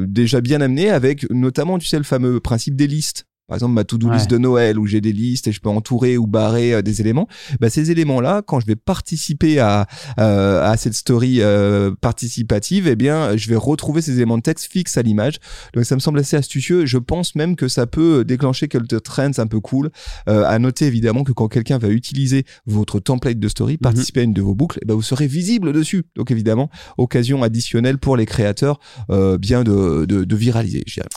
déjà 0.07 0.41
bien 0.41 0.61
amenés 0.61 0.89
avec 0.89 1.25
notamment, 1.31 1.77
tu 1.79 1.87
sais, 1.87 1.97
le 1.97 2.03
fameux 2.03 2.22
principe 2.39 2.75
des 2.75 2.87
listes. 2.87 3.27
Par 3.47 3.55
exemple, 3.57 3.73
ma 3.73 3.83
to-do 3.83 4.07
Ouais. 4.07 4.15
list 4.15 4.29
de 4.29 4.37
Noël 4.37 4.79
où 4.79 4.85
j'ai 4.87 5.01
des 5.01 5.11
listes 5.11 5.47
et 5.47 5.51
je 5.51 5.59
peux 5.59 5.69
entourer 5.69 6.17
ou 6.17 6.27
barrer 6.27 6.73
euh, 6.75 6.81
des 6.81 7.01
éléments. 7.01 7.27
Bah, 7.59 7.69
ces 7.69 7.91
éléments-là, 7.91 8.41
quand 8.45 8.59
je 8.59 8.65
vais 8.65 8.75
participer 8.75 9.59
à, 9.59 9.85
euh, 10.19 10.63
à 10.63 10.77
cette 10.77 10.93
story 10.93 11.37
euh, 11.41 11.91
participative, 11.99 12.87
eh 12.87 12.95
bien, 12.95 13.35
je 13.35 13.49
vais 13.49 13.55
retrouver 13.55 14.01
ces 14.01 14.13
éléments 14.13 14.37
de 14.37 14.43
texte 14.43 14.71
fixes 14.71 14.97
à 14.97 15.01
l'image. 15.01 15.35
Donc, 15.73 15.83
ça 15.85 15.95
me 15.95 15.99
semble 15.99 16.19
assez 16.19 16.37
astucieux. 16.37 16.85
Je 16.85 16.97
pense 16.97 17.35
même 17.35 17.55
que 17.55 17.67
ça 17.67 17.85
peut 17.85 18.23
déclencher 18.23 18.67
quelques 18.67 19.03
trends 19.03 19.31
un 19.37 19.47
peu 19.47 19.59
cool. 19.59 19.89
Euh, 20.29 20.45
à 20.45 20.57
noter 20.59 20.85
évidemment 20.85 21.23
que 21.23 21.31
quand 21.33 21.47
quelqu'un 21.47 21.77
va 21.77 21.89
utiliser 21.89 22.45
votre 22.65 22.99
template 22.99 23.39
de 23.39 23.47
story, 23.49 23.77
participer 23.77 24.21
à 24.21 24.23
une 24.23 24.33
de 24.33 24.41
vos 24.41 24.55
boucles, 24.55 24.79
eh 24.81 24.85
ben, 24.85 24.93
vous 24.93 25.01
serez 25.01 25.27
visible 25.27 25.73
dessus. 25.73 26.03
Donc, 26.15 26.31
évidemment, 26.31 26.69
occasion 26.97 27.43
additionnelle 27.43 27.97
pour 27.97 28.15
les 28.17 28.25
créateurs, 28.25 28.79
euh, 29.09 29.37
bien 29.37 29.63
de, 29.63 30.05
de, 30.05 30.23
de 30.23 30.35
viraliser, 30.35 30.83
je 30.87 30.93
dirais. 30.95 31.09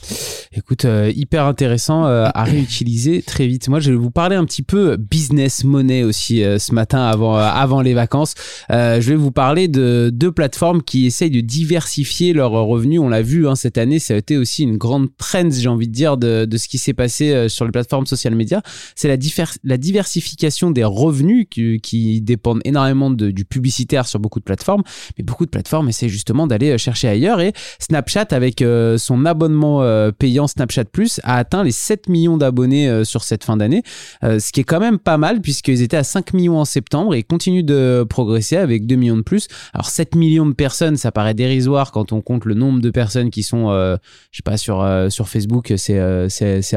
Écoute, 0.53 0.85
euh, 0.87 1.13
hyper 1.15 1.45
intéressant 1.45 2.05
euh, 2.17 2.31
à 2.35 2.45
réutiliser 2.45 3.23
très 3.23 3.47
vite. 3.47 3.69
Moi, 3.69 3.81
je 3.81 3.91
vais 3.91 3.97
vous 3.97 4.11
parler 4.11 4.37
un 4.37 4.45
petit 4.45 4.63
peu 4.63 4.97
business 4.97 5.65
money 5.65 6.03
aussi 6.03 6.43
euh, 6.43 6.59
ce 6.59 6.73
matin 6.75 7.05
avant, 7.05 7.37
euh, 7.37 7.43
avant 7.43 7.83
les 7.83 7.95
vacances. 7.95 8.35
Je 8.71 9.01
vais 9.01 9.17
vous 9.17 9.31
parler 9.31 9.69
de 9.69 10.11
deux 10.13 10.33
plateformes 10.33 10.83
qui 10.83 11.07
essayent 11.07 11.31
de 11.31 11.41
diversifier 11.41 12.33
leurs 12.33 12.53
revenus. 12.53 13.01
On 13.01 13.09
l'a 13.09 13.23
vu 13.23 13.47
hein, 13.47 13.55
cette 13.55 13.79
année, 13.79 13.99
ça 13.99 14.15
a 14.15 14.17
été 14.17 14.37
aussi 14.37 14.63
une 14.63 14.77
grande 14.77 15.09
trend, 15.19 15.51
j'ai 15.51 15.69
envie 15.69 15.89
de 15.89 15.93
dire, 15.93 16.17
de, 16.17 16.45
de 16.45 16.57
ce 16.57 16.69
qui 16.69 16.79
s'est 16.79 16.95
passé 16.95 17.49
sur 17.49 17.65
les 17.65 17.71
plateformes 17.71 18.07
social 18.07 18.35
media. 18.35 18.63
C'est 18.95 19.09
la, 19.09 19.17
la 19.65 19.77
diversification 19.77 20.71
des 20.71 20.85
revenus 20.85 21.47
qui, 21.51 21.81
qui 21.81 22.21
dépendent 22.21 22.63
énormément 22.65 23.11
du 23.11 23.45
publicitaire 23.45 24.07
sur 24.07 24.21
beaucoup 24.21 24.39
de 24.39 24.45
plateformes. 24.45 24.83
Mais 25.19 25.25
beaucoup 25.25 25.45
de 25.45 25.51
plateformes 25.51 25.89
essaient 25.89 26.09
justement 26.09 26.47
d'aller 26.47 26.79
chercher 26.79 27.09
ailleurs. 27.09 27.41
Et 27.41 27.53
Snapchat, 27.79 28.29
avec 28.31 28.65
son 28.97 29.27
abonnement 29.27 29.83
payant 30.19 30.47
Snapchat 30.47 30.87
Plus, 30.87 31.21
a 31.25 31.37
atteint 31.37 31.63
les 31.63 31.73
7 31.73 32.06
millions 32.09 32.37
d'abonnés 32.37 32.89
euh, 32.89 33.05
sur 33.05 33.23
cette 33.23 33.45
fin 33.45 33.57
d'année, 33.57 33.83
Euh, 34.23 34.39
ce 34.39 34.53
qui 34.53 34.61
est 34.61 34.65
quand 34.65 34.81
même 34.81 34.99
pas 34.99 35.19
mal 35.19 35.41
puisqu'ils 35.41 35.83
étaient 35.83 35.97
à 35.97 36.05
5 36.05 36.33
millions 36.33 36.59
en 36.59 36.65
septembre 36.65 37.15
et 37.15 37.23
continuent 37.23 37.65
de 37.65 38.05
progresser 38.09 38.57
avec 38.57 38.87
2 38.87 38.97
millions 38.97 39.17
de 39.17 39.23
plus. 39.23 39.49
Alors 39.73 39.89
7 39.89 40.15
millions 40.15 40.47
de 40.47 40.55
personnes, 40.55 40.97
ça 40.97 41.13
paraît 41.13 41.35
dérisoire 41.35 41.93
quand 41.93 42.13
on 42.13 42.21
compte 42.21 42.45
le 42.45 42.55
nombre 42.55 42.81
de 42.81 42.91
personnes 42.91 43.31
qui 43.31 43.43
sont, 43.43 43.71
euh, 43.71 43.97
je 44.31 44.39
sais 44.39 44.43
pas, 44.43 44.57
sur, 44.57 44.87
sur 45.11 45.29
Facebook, 45.29 45.73
c'est 45.77 46.29
c'est 46.29 46.63
c'est 46.63 46.77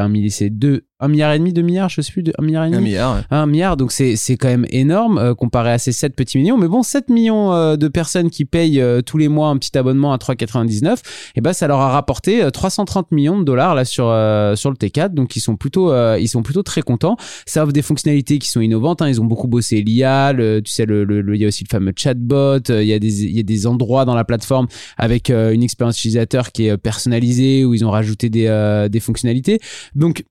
un 1.01 1.07
milli- 1.07 1.19
c'est 1.19 1.19
deux 1.19 1.21
un 1.21 1.29
milliard 1.29 1.31
et 1.33 1.39
demi, 1.39 1.53
deux 1.53 1.61
milliards, 1.61 1.89
je 1.89 2.01
sais 2.01 2.11
plus, 2.11 2.23
de- 2.23 2.33
milliard 2.41 2.65
et 2.65 2.67
Un 2.67 2.71
demi. 2.71 2.83
milliard. 2.83 3.15
ouais. 3.15 3.21
Un 3.31 3.45
milliard, 3.45 3.77
donc 3.77 3.91
c'est 3.91 4.15
c'est 4.15 4.37
quand 4.37 4.47
même 4.47 4.65
énorme 4.69 5.17
euh, 5.17 5.33
comparé 5.35 5.71
à 5.71 5.77
ces 5.77 5.91
7 5.91 6.15
petits 6.15 6.37
millions. 6.37 6.57
Mais 6.57 6.67
bon, 6.67 6.83
7 6.83 7.09
millions 7.09 7.53
euh, 7.53 7.75
de 7.77 7.87
personnes 7.87 8.29
qui 8.29 8.45
payent 8.45 8.81
euh, 8.81 9.01
tous 9.01 9.17
les 9.17 9.27
mois 9.27 9.49
un 9.49 9.57
petit 9.57 9.77
abonnement 9.77 10.13
à 10.13 10.17
3,99, 10.17 10.97
et 11.35 11.41
ben 11.41 11.53
ça 11.53 11.67
leur 11.67 11.79
a 11.79 11.89
rapporté 11.91 12.43
euh, 12.43 12.49
330 12.51 13.11
millions 13.11 13.39
de 13.39 13.43
dollars 13.43 13.75
là 13.75 13.85
sur 13.85 14.07
euh, 14.09 14.55
sur 14.55 14.69
le 14.69 14.75
T4. 14.75 15.13
Donc 15.13 15.35
ils 15.35 15.39
sont 15.41 15.55
plutôt 15.55 15.91
euh, 15.91 16.17
ils 16.19 16.27
sont 16.27 16.43
plutôt 16.43 16.63
très 16.63 16.81
contents. 16.81 17.17
Ça 17.45 17.63
offre 17.63 17.73
des 17.73 17.81
fonctionnalités 17.81 18.39
qui 18.39 18.49
sont 18.49 18.61
innovantes. 18.61 19.01
hein. 19.01 19.07
Ils 19.09 19.21
ont 19.21 19.25
beaucoup 19.25 19.47
bossé 19.47 19.81
l'IA, 19.81 20.33
le- 20.33 20.61
tu 20.63 20.71
sais, 20.71 20.85
le, 20.85 21.03
le- 21.03 21.21
le- 21.21 21.35
il 21.35 21.41
y 21.41 21.45
a 21.45 21.47
aussi 21.47 21.63
le 21.63 21.69
fameux 21.69 21.93
chatbot. 21.95 22.69
euh, 22.69 22.81
Il 22.83 22.87
y 22.87 22.93
a 22.93 22.99
des 22.99 23.23
il 23.25 23.35
y 23.35 23.39
a 23.39 23.43
des 23.43 23.67
endroits 23.67 24.05
dans 24.05 24.15
la 24.15 24.23
plateforme 24.25 24.67
avec 24.97 25.29
euh, 25.29 25.51
une 25.53 25.63
expérience 25.63 25.97
utilisateur 25.99 26.51
qui 26.51 26.67
est 26.67 26.71
euh, 26.71 26.77
personnalisée 26.77 27.65
où 27.65 27.73
ils 27.73 27.85
ont 27.85 27.91
rajouté 27.91 28.29
des 28.29 28.47
euh, 28.47 28.89
des 28.89 28.99
fonctionnalités. 28.99 29.59
Donc 29.95 30.23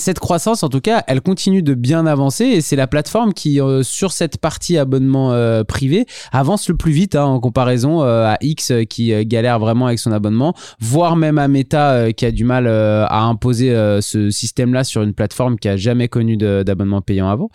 cette 0.00 0.18
croissance, 0.18 0.62
en 0.62 0.68
tout 0.68 0.80
cas, 0.80 1.04
elle 1.06 1.20
continue 1.20 1.62
de 1.62 1.74
bien 1.74 2.06
avancer 2.06 2.44
et 2.44 2.60
c'est 2.60 2.76
la 2.76 2.86
plateforme 2.86 3.32
qui, 3.32 3.60
euh, 3.60 3.82
sur 3.82 4.12
cette 4.12 4.38
partie 4.38 4.78
abonnement 4.78 5.32
euh, 5.32 5.62
privé, 5.64 6.06
avance 6.32 6.68
le 6.68 6.76
plus 6.76 6.92
vite 6.92 7.14
hein, 7.14 7.24
en 7.24 7.40
comparaison 7.40 8.02
euh, 8.02 8.24
à 8.24 8.36
X 8.40 8.72
qui 8.88 9.12
galère 9.26 9.58
vraiment 9.58 9.86
avec 9.86 9.98
son 9.98 10.12
abonnement, 10.12 10.54
voire 10.80 11.16
même 11.16 11.38
à 11.38 11.48
Meta 11.48 12.12
qui 12.12 12.26
a 12.26 12.32
du 12.32 12.44
mal 12.44 12.66
à 12.66 13.22
imposer 13.22 13.70
ce 14.00 14.30
système-là 14.30 14.84
sur 14.84 15.02
une 15.02 15.14
plateforme 15.14 15.58
qui 15.58 15.68
a 15.68 15.76
jamais 15.76 16.08
connu 16.08 16.36
d'abonnement 16.36 17.00
payant 17.02 17.28
avant. 17.28 17.50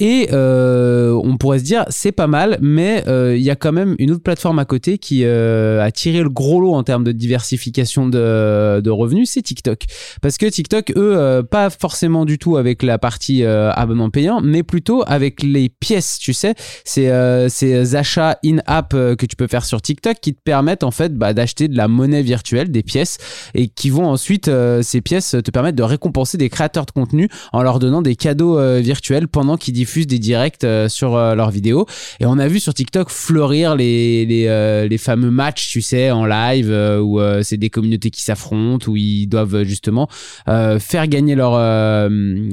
Et 0.00 0.28
on 0.32 1.36
pourrait 1.38 1.58
se 1.58 1.64
dire 1.64 1.84
c'est 1.88 2.12
pas 2.12 2.26
mal, 2.26 2.58
mais 2.60 3.04
il 3.06 3.42
y 3.42 3.50
a 3.50 3.56
quand 3.56 3.72
même 3.72 3.94
une 3.98 4.10
autre 4.10 4.22
plateforme 4.22 4.58
à 4.58 4.64
côté 4.64 4.98
qui 4.98 5.24
a 5.24 5.90
tiré 5.90 6.22
le 6.22 6.30
gros 6.30 6.60
lot 6.60 6.74
en 6.74 6.82
termes 6.82 7.04
de 7.04 7.12
diversification 7.12 8.08
de, 8.08 8.90
revenus, 8.90 9.30
c'est 9.30 9.42
TikTok. 9.42 9.84
Parce 10.22 10.38
que 10.38 10.46
TikTok, 10.46 10.92
eux, 10.96 11.16
euh, 11.16 11.42
forcément 11.70 12.24
du 12.24 12.38
tout 12.38 12.56
avec 12.56 12.82
la 12.82 12.98
partie 12.98 13.44
euh, 13.44 13.70
abonnement 13.72 14.10
payant, 14.10 14.40
mais 14.40 14.62
plutôt 14.62 15.02
avec 15.06 15.42
les 15.42 15.68
pièces, 15.68 16.18
tu 16.18 16.32
sais, 16.32 16.54
c'est 16.84 17.10
euh, 17.10 17.48
ces 17.48 17.94
achats 17.94 18.38
in-app 18.44 18.92
euh, 18.94 19.16
que 19.16 19.26
tu 19.26 19.36
peux 19.36 19.46
faire 19.46 19.64
sur 19.64 19.82
TikTok 19.82 20.16
qui 20.20 20.34
te 20.34 20.40
permettent 20.42 20.84
en 20.84 20.90
fait 20.90 21.14
bah, 21.14 21.32
d'acheter 21.32 21.68
de 21.68 21.76
la 21.76 21.88
monnaie 21.88 22.22
virtuelle, 22.22 22.70
des 22.70 22.82
pièces, 22.82 23.18
et 23.54 23.68
qui 23.68 23.90
vont 23.90 24.06
ensuite, 24.06 24.50
ces 24.82 25.00
pièces 25.00 25.36
te 25.44 25.50
permettent 25.50 25.76
de 25.76 25.82
récompenser 25.82 26.38
des 26.38 26.48
créateurs 26.48 26.86
de 26.86 26.90
contenu 26.90 27.28
en 27.52 27.62
leur 27.62 27.78
donnant 27.78 28.02
des 28.02 28.16
cadeaux 28.16 28.58
virtuels 28.80 29.28
pendant 29.28 29.56
qu'ils 29.56 29.74
diffusent 29.74 30.06
des 30.06 30.18
directs 30.18 30.66
sur 30.88 31.16
leurs 31.16 31.50
vidéos. 31.50 31.86
Et 32.20 32.26
on 32.26 32.38
a 32.38 32.48
vu 32.48 32.60
sur 32.60 32.74
TikTok 32.74 33.10
fleurir 33.10 33.76
les, 33.76 34.26
les, 34.26 34.86
les 34.88 34.98
fameux 34.98 35.30
matchs, 35.30 35.68
tu 35.70 35.82
sais, 35.82 36.10
en 36.10 36.24
live, 36.24 36.70
où 37.02 37.20
c'est 37.42 37.56
des 37.56 37.70
communautés 37.70 38.10
qui 38.10 38.22
s'affrontent, 38.22 38.90
où 38.90 38.96
ils 38.96 39.26
doivent 39.26 39.62
justement 39.64 40.08
faire 40.46 41.08
gagner 41.08 41.34
leur, 41.34 41.45
euh, 41.54 42.08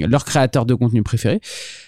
leur 0.07 0.25
créateur 0.25 0.65
de 0.65 0.73
contenu 0.73 1.03
préféré. 1.03 1.39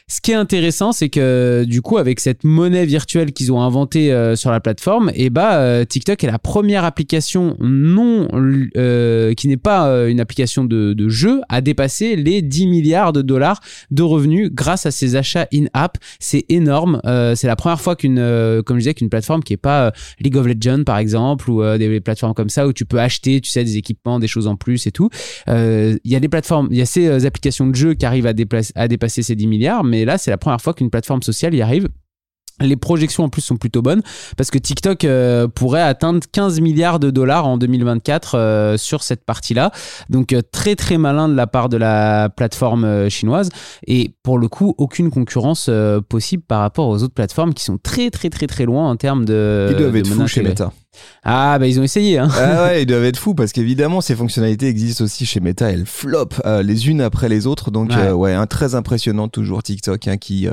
Ce 0.08 0.22
qui 0.22 0.32
est 0.32 0.36
intéressant, 0.36 0.92
c'est 0.92 1.10
que 1.10 1.64
du 1.68 1.82
coup, 1.82 1.98
avec 1.98 2.20
cette 2.20 2.44
monnaie 2.44 2.86
virtuelle 2.86 3.34
qu'ils 3.34 3.52
ont 3.52 3.62
inventée 3.62 4.14
euh, 4.14 4.36
sur 4.36 4.52
la 4.52 4.60
plateforme, 4.60 5.12
et 5.16 5.32
bah 5.32 5.56
euh, 5.56 5.84
TikTok 5.84 6.24
est 6.24 6.28
la 6.28 6.38
première 6.38 6.84
application 6.84 7.58
non 7.60 8.28
euh, 8.78 9.34
qui 9.34 9.48
n'est 9.48 9.58
pas 9.58 9.88
euh, 9.88 10.08
une 10.08 10.20
application 10.20 10.64
de, 10.64 10.96
jeu 11.10 11.42
à 11.50 11.62
dépasser 11.62 12.16
les 12.16 12.44
10 12.44 12.68
milliards 12.68 13.14
de 13.14 13.24
dollars 13.24 13.62
de 13.90 14.04
revenus 14.04 14.52
grâce 14.52 14.86
à 14.86 14.92
ses 14.92 15.16
achats 15.16 15.48
in-app. 15.52 15.98
C'est 16.20 16.46
énorme. 16.50 17.02
C'est 17.04 17.48
la 17.48 17.56
première 17.56 17.82
fois 17.82 17.96
qu'une, 17.96 18.18
comme 18.66 18.78
je 18.78 18.82
disais, 18.82 18.94
qu'une 18.94 19.10
plateforme 19.10 19.44
qui 19.44 19.54
est 19.54 19.58
pas 19.58 19.92
League 20.20 20.36
of 20.36 20.46
Legends 20.46 20.84
par 20.84 20.98
exemple 20.98 21.50
ou 21.50 21.64
des 21.78 22.00
plateformes 22.02 22.34
comme 22.34 22.50
ça 22.50 22.68
où 22.68 22.74
tu 22.74 22.86
peux 22.86 23.00
acheter, 23.00 23.42
tu 23.42 23.50
sais, 23.50 23.64
des 23.64 23.78
équipements, 23.78 24.20
des 24.20 24.28
choses 24.28 24.48
en 24.48 24.56
plus 24.56 24.88
et 24.88 24.92
tout. 24.92 25.10
Il 25.48 26.00
y 26.04 26.16
a 26.16 26.20
des 26.20 26.30
plateformes, 26.30 26.68
il 26.72 26.78
y 26.78 26.82
a 26.82 26.86
ces 26.86 27.26
applications 27.26 27.68
de 27.68 27.76
jeux 27.76 27.94
qui 27.94 28.06
arrivent 28.06 28.28
à 28.28 28.34
dépasser 28.88 29.24
ces 29.24 29.36
10 29.36 29.48
milliards, 29.48 29.84
mais 29.84 29.95
là 30.04 30.18
c'est 30.18 30.32
la 30.32 30.38
première 30.38 30.60
fois 30.60 30.74
qu'une 30.74 30.90
plateforme 30.90 31.22
sociale 31.22 31.56
y 31.56 31.62
arrive. 31.62 31.88
Les 32.62 32.78
projections 32.78 33.26
en 33.26 33.30
plus 33.30 33.42
sont 33.42 33.58
plutôt 33.58 33.82
bonnes 33.82 34.02
parce 34.38 34.50
que 34.50 34.58
TikTok 34.58 35.04
euh, 35.04 35.50
pourrait 35.50 35.82
atteindre 35.82 36.22
15 36.32 36.62
milliards 36.62 37.00
de 37.00 37.10
dollars 37.10 37.46
en 37.46 37.58
2024 37.58 38.38
euh, 38.38 38.78
sur 38.78 39.04
cette 39.04 39.26
partie-là. 39.26 39.72
Donc 40.10 40.32
euh, 40.32 40.42
très 40.54 40.76
très 40.76 40.98
malin 40.98 41.28
de 41.28 41.36
la 41.36 41.48
part 41.48 41.68
de 41.68 41.76
la 41.76 42.30
plateforme 42.30 43.10
chinoise 43.10 43.50
et 43.88 44.16
pour 44.24 44.40
le 44.40 44.48
coup 44.48 44.74
aucune 44.78 45.12
concurrence 45.12 45.70
possible 46.08 46.44
par 46.48 46.62
rapport 46.62 46.88
aux 46.88 47.04
autres 47.04 47.14
plateformes 47.14 47.54
qui 47.54 47.64
sont 47.66 47.78
très 47.78 48.10
très 48.10 48.30
très 48.30 48.48
très 48.48 48.64
loin 48.64 48.90
en 48.90 48.96
termes 48.96 49.26
de. 49.26 49.68
Ils 49.72 49.78
doivent 49.78 49.92
de 49.92 49.98
être 49.98 50.08
fous 50.08 50.28
chez. 50.28 50.42
Meta. 50.42 50.72
Ah 51.24 51.58
bah 51.60 51.68
ils 51.68 51.80
ont 51.80 51.84
essayé 51.84 52.18
hein. 52.20 52.28
ah 52.38 52.64
ouais, 52.66 52.82
ils 52.84 52.86
doivent 52.86 53.04
être 53.06 53.18
fous 53.18 53.34
parce 53.34 53.52
qu'évidemment 53.52 54.02
ces 54.02 54.16
fonctionnalités 54.16 54.68
existent 54.68 55.04
aussi 55.04 55.26
chez 55.26 55.40
Meta, 55.40 55.70
elles 55.72 55.86
flopent 55.86 56.42
euh, 56.46 56.62
les 56.64 56.88
unes 56.90 57.02
après 57.02 57.30
les 57.30 57.48
autres. 57.48 57.72
Donc 57.72 57.90
Ouais. 57.92 57.98
euh, 58.08 58.14
ouais, 58.14 58.36
très 58.48 58.76
impressionnant 58.76 59.28
toujours 59.28 59.64
TikTok 59.64 60.08
hein, 60.08 60.18
qui 60.18 60.48
euh, 60.48 60.52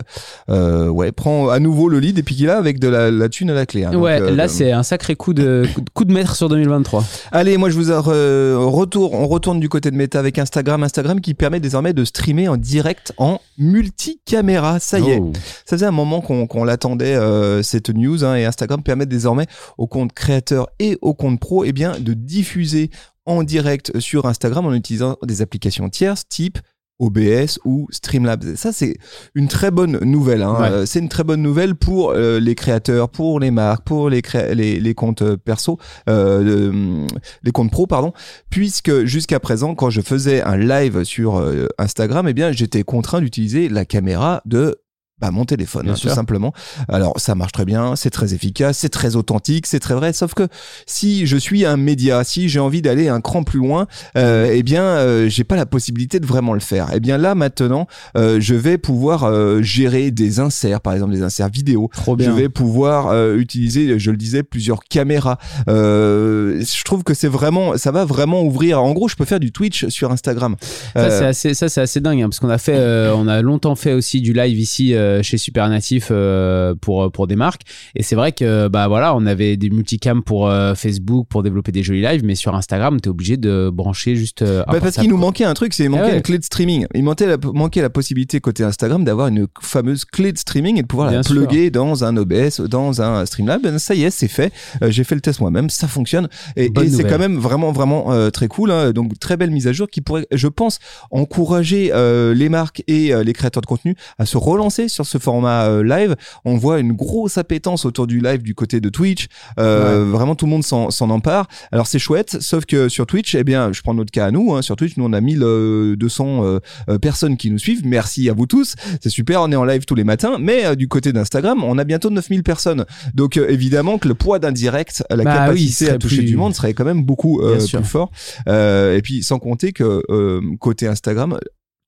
euh, 0.49 0.89
ouais 0.89 1.13
prend 1.13 1.49
à 1.49 1.59
nouveau 1.59 1.89
le 1.89 1.99
lead 1.99 2.19
et 2.19 2.23
puis 2.23 2.35
qui 2.37 2.45
là 2.45 2.57
avec 2.59 2.79
de 2.79 2.89
la, 2.89 3.11
la 3.11 3.29
thune 3.29 3.51
à 3.51 3.55
la 3.55 3.67
clé. 3.67 3.85
hein. 3.85 3.91
Donc, 3.93 4.03
ouais, 4.05 4.31
là 4.31 4.49
c'est 4.49 4.73
un 4.73 4.83
sacré 4.83 5.15
coup 5.17 5.35
de 5.35 5.67
coup 5.95 6.05
de- 6.05 6.13
maître 6.13 6.35
sur 6.37 6.49
2023. 6.49 7.05
Allez, 7.33 7.57
moi 7.59 7.71
je 7.71 7.77
vous 7.77 7.91
re- 7.91 8.55
retour, 8.67 9.13
on 9.15 9.27
retourne 9.29 9.61
du 9.61 9.69
côté 9.69 9.91
de 9.91 9.97
Meta 9.97 10.19
avec 10.19 10.39
Instagram, 10.39 10.83
Instagram 10.83 11.21
qui 11.21 11.35
permet 11.35 11.61
désormais 11.61 11.93
de 11.93 12.05
streamer 12.05 12.49
en 12.49 12.57
direct 12.57 13.13
en 13.19 13.39
multicaméra. 13.59 14.79
Ça 14.81 14.99
y 14.99 15.11
est, 15.11 15.19
Oh. 15.21 15.33
ça 15.67 15.77
faisait 15.77 15.87
un 15.87 15.91
moment 15.93 16.21
qu'on 16.21 16.47
qu'on 16.47 16.65
l'attendait 16.65 17.17
cette 17.63 17.91
news 17.91 18.25
et 18.25 18.45
Instagram 18.45 18.83
permet 18.83 19.07
désormais 19.07 19.47
aux 19.79 19.87
comptes 19.87 20.13
créateurs 20.33 20.69
et 20.79 20.97
aux 21.03 21.15
comptes 21.15 21.41
pro 21.41 21.65
eh 21.65 21.73
bien 21.73 21.99
de 22.01 22.15
diffuser 22.15 22.91
en 23.27 23.43
direct 23.43 23.99
sur 24.01 24.25
Instagram 24.27 24.65
en 24.67 24.73
utilisant 24.75 25.17
des 25.23 25.43
applications 25.43 25.89
tierces 25.91 26.27
type 26.29 26.59
OBS 26.99 27.59
ou 27.65 27.89
Streamlabs. 27.91 28.55
Ça, 28.55 28.71
c'est 28.73 28.95
une 29.35 29.49
très 29.49 29.71
bonne 29.73 29.99
nouvelle. 30.05 30.43
hein. 30.43 30.57
Ouais. 30.81 30.87
C'est 30.87 31.01
une 31.01 31.09
très 31.09 31.25
bonne 31.25 31.43
nouvelle 31.43 31.75
pour 31.75 32.11
euh, 32.13 32.39
les 32.39 32.55
créateurs, 32.55 33.09
pour 33.09 33.41
les 33.41 33.51
marques, 33.51 33.85
pour 33.85 34.09
les, 34.09 34.23
les, 34.55 34.79
les 34.79 34.95
comptes 34.95 35.23
euh, 35.23 35.37
perso, 35.37 35.79
euh, 36.09 36.43
le- 36.45 37.07
les 37.43 37.51
comptes 37.51 37.73
pro, 37.73 37.87
pardon, 37.89 38.13
puisque 38.51 39.05
jusqu'à 39.05 39.41
présent, 39.41 39.75
quand 39.75 39.91
je 39.91 40.01
faisais 40.01 40.43
un 40.43 40.57
live 40.57 41.03
sur 41.03 41.39
euh, 41.39 41.67
Instagram, 41.79 42.29
eh 42.29 42.35
bien, 42.35 42.53
j'étais 42.53 42.85
contraint 42.85 43.21
d'utiliser 43.21 43.69
la 43.69 43.85
caméra 43.85 44.41
de 44.45 44.77
bah, 45.23 45.31
mon 45.31 45.45
téléphone, 45.45 45.89
hein, 45.89 45.95
tout 45.95 46.09
simplement. 46.09 46.53
Alors, 46.89 47.15
ça 47.21 47.37
marche 47.37 47.53
très 47.53 47.65
bien, 47.65 47.95
c'est 47.95 48.11
très 48.11 48.35
efficace, 48.35 48.79
c'est 48.79 48.89
très 48.89 49.15
authentique, 49.15 49.69
c'est 49.69 49.79
très 49.79 49.95
vrai. 49.95 50.13
Sauf 50.13 50.35
que 50.35 50.49
si 50.85 51.27
je 51.27 51.37
suis 51.37 51.65
un 51.65 51.77
média, 51.77 52.25
si 52.25 52.49
j'ai 52.49 52.59
envie 52.59 52.83
d'aller 52.83 53.09
un 53.09 53.21
cran 53.21 53.45
plus 53.45 53.61
loin, 53.61 53.87
euh, 54.19 54.51
eh 54.53 54.65
bien, 54.65 54.83
euh, 54.83 55.29
j'ai 55.29 55.45
pas 55.45 55.55
la 55.55 55.65
possibilité 55.65 56.19
de 56.19 56.27
vraiment 56.27 56.55
le 56.55 56.61
faire. 56.61 56.89
Eh 56.93 56.99
bien, 56.99 57.19
là, 57.19 57.37
maintenant, 57.37 57.87
euh, 58.17 58.39
je 58.41 58.57
vais 58.57 58.79
pouvoir 58.79 59.23
euh, 59.23 59.63
gérer 59.63 60.11
des 60.11 60.41
inserts, 60.41 60.81
par 60.81 60.93
exemple 60.93 61.13
des 61.13 61.23
inserts 61.23 61.49
vidéo. 61.51 61.89
Trop 61.95 62.17
Je 62.19 62.25
bien. 62.25 62.35
vais 62.35 62.49
pouvoir 62.49 63.07
euh, 63.09 63.37
utiliser, 63.37 64.01
je 64.01 64.11
le 64.11 64.17
disais, 64.17 64.43
plusieurs 64.43 64.83
caméras. 64.83 65.39
Euh, 65.69 66.61
je 66.65 66.83
trouve 66.83 67.05
que 67.05 67.15
c'est 67.15 67.29
vraiment, 67.29 67.77
ça 67.79 67.93
va 67.93 68.05
vraiment 68.05 68.43
ouvrir. 68.43 68.83
En 68.83 68.93
gros, 68.93 69.07
je 69.07 69.15
peux 69.15 69.25
faire 69.25 69.39
du 69.39 69.53
Twitch 69.53 69.87
sur 69.87 70.11
Instagram. 70.11 70.57
Ça 70.97 71.33
c'est 71.33 71.51
assez, 71.51 71.81
assez 71.81 72.01
dingue 72.01 72.23
hein, 72.23 72.29
parce 72.29 72.41
qu'on 72.41 72.51
a 72.51 72.59
fait, 72.59 72.75
euh, 72.75 73.15
on 73.15 73.29
a 73.29 73.41
longtemps 73.41 73.77
fait 73.77 73.93
aussi 73.93 74.21
du 74.21 74.33
live 74.33 74.59
ici 74.59 74.95
euh, 74.95 75.12
chez 75.23 75.37
Supernatif 75.37 76.09
euh, 76.11 76.75
pour 76.81 77.11
pour 77.13 77.27
des 77.27 77.37
marques 77.37 77.63
et 77.95 78.03
c'est 78.03 78.17
vrai 78.17 78.33
que 78.33 78.69
bah 78.69 78.89
voilà 78.89 79.15
on 79.15 79.27
avait 79.27 79.57
des 79.57 79.69
multicams 79.69 80.23
pour 80.23 80.49
euh, 80.49 80.75
Facebook 80.75 81.27
pour 81.29 81.43
développer 81.43 81.73
des 81.73 81.83
jolis 81.83 82.03
lives 82.03 82.25
mais 82.25 82.35
sur 82.35 82.55
Instagram 82.55 83.01
t'es 83.01 83.09
obligé 83.11 83.37
de 83.37 83.71
brancher 83.73 84.17
juste 84.17 84.43
euh, 84.43 84.63
un 84.67 84.73
Bah, 84.73 84.79
parce 84.81 84.97
qu'il 84.97 85.09
nous 85.11 85.17
manquait 85.17 85.45
un 85.45 85.55
truc, 85.55 85.75
c'est 85.75 85.85
il 85.85 85.91
manquait 85.91 86.03
Ah 86.05 86.09
ouais. 86.11 86.17
une 86.17 86.23
clé 86.23 86.39
de 86.39 86.45
streaming. 86.45 86.87
Il 86.95 87.03
manquait 87.03 87.27
la, 87.27 87.37
manquait 87.43 87.83
la 87.83 87.91
possibilité 87.91 88.41
côté 88.41 88.63
Instagram 88.65 89.05
d'avoir 89.05 89.29
une 89.29 89.47
fameuse 89.61 90.05
clé 90.05 90.33
de 90.33 90.39
streaming 90.39 90.79
et 90.79 90.83
de 90.83 90.87
pouvoir 90.87 91.11
la 91.11 91.23
sûr. 91.23 91.35
plugger 91.35 91.71
dans 91.71 92.05
un 92.05 92.17
OBS, 92.17 92.61
dans 92.69 93.03
un 93.03 93.27
Streamlab. 93.27 93.63
Ben, 93.63 93.79
ça 93.79 93.95
y 93.95 94.05
est, 94.05 94.11
c'est 94.11 94.29
fait. 94.29 94.53
Euh, 94.83 94.91
J'ai 94.91 95.05
fait 95.05 95.15
le 95.15 95.21
test 95.21 95.41
moi-même, 95.41 95.71
ça 95.71 95.89
fonctionne 95.89 96.29
et, 96.57 96.71
c'est 96.89 97.05
quand 97.05 97.19
même 97.19 97.37
vraiment 97.39 97.73
vraiment 97.73 98.13
euh, 98.13 98.31
très 98.31 98.49
cool. 98.49 98.71
hein. 98.71 98.93
Donc 98.93 99.19
très 99.19 99.37
belle 99.37 99.51
mise 99.51 99.67
à 99.67 99.73
jour 99.73 99.89
qui 99.89 100.01
pourrait, 100.01 100.27
je 100.33 100.49
pense, 100.49 100.79
encourager 101.11 101.91
euh, 101.93 102.35
les 102.35 102.49
marques 102.49 102.83
et 102.89 103.13
euh, 103.15 103.23
les 103.23 103.33
créateurs 103.33 103.61
de 103.61 103.67
contenu 103.67 103.95
à 104.19 104.27
se 104.27 104.37
relancer 104.37 104.89
sur 104.89 105.02
ce 105.05 105.19
format 105.19 105.67
euh, 105.69 105.83
live. 105.83 106.17
On 106.45 106.57
voit 106.57 106.79
une 106.81 106.93
grosse 106.93 107.39
appétence 107.39 107.85
autour 107.85 108.07
du 108.07 108.21
live 108.21 108.43
du 108.43 108.55
côté 108.55 108.81
de 108.81 108.89
Twitch. 108.89 109.27
Euh, 109.59 110.05
Vraiment 110.11 110.35
tout 110.35 110.47
le 110.47 110.51
monde 110.51 110.65
s'en 110.65 110.91
s'en 110.91 111.11
empare. 111.11 111.47
Alors 111.71 111.87
c'est 111.87 111.99
chouette, 111.99 112.39
sauf 112.41 112.65
que 112.67 112.89
sur 112.89 113.07
Twitch, 113.07 113.35
eh 113.35 113.45
bien, 113.45 113.73
je 113.73 113.81
prends 113.83 113.95
notre 113.95 114.11
cas 114.11 114.27
à 114.27 114.31
nous. 114.31 114.55
Hein, 114.55 114.63
sur 114.63 114.77
Twitch, 114.77 114.97
nous 114.97 115.05
on 115.05 115.13
a 115.13 115.21
1200 115.21 116.45
euh, 116.45 116.59
euh, 116.89 116.99
personnes 116.99 117.37
qui 117.37 117.51
nous 117.51 117.59
suivent. 117.59 117.83
Merci 117.87 118.29
à 118.29 118.33
vous 118.35 118.47
tous. 118.47 118.75
C'est 119.03 119.11
super, 119.11 119.41
on 119.43 119.53
est 119.53 119.57
en 119.57 119.65
live 119.65 119.85
tous 119.85 119.95
les 119.95 120.05
matins. 120.05 120.37
Mais 120.41 120.65
euh, 120.67 120.75
du 120.75 120.89
côté 120.89 121.13
d'Instagram, 121.13 121.63
on 121.65 121.79
a 121.79 121.85
bientôt 121.85 122.11
9000 122.11 122.43
personnes. 122.43 122.85
Donc 123.15 123.37
euh, 123.37 123.49
évidemment 123.49 123.99
que 123.99 124.09
le 124.09 124.15
poids 124.15 124.39
d'un 124.39 124.53
direct, 124.53 125.03
la 125.11 125.25
Bah 125.25 125.35
capacité 125.47 125.91
à 125.91 125.99
toucher 125.99 126.17
plus- 126.19 126.27
du 126.27 126.37
monde 126.37 126.55
serait 126.55 126.75
quand 126.75 126.85
même 126.85 127.03
beaucoup 127.05 127.41
euh, 127.41 127.59
plus 127.59 127.85
fort. 127.85 128.11
Euh, 128.49 128.97
et 128.97 129.03
puis 129.03 129.23
sans 129.23 129.39
compter 129.39 129.73
que 129.73 130.03
euh, 130.11 130.41
côté 130.61 130.87
Instagram, 130.87 131.39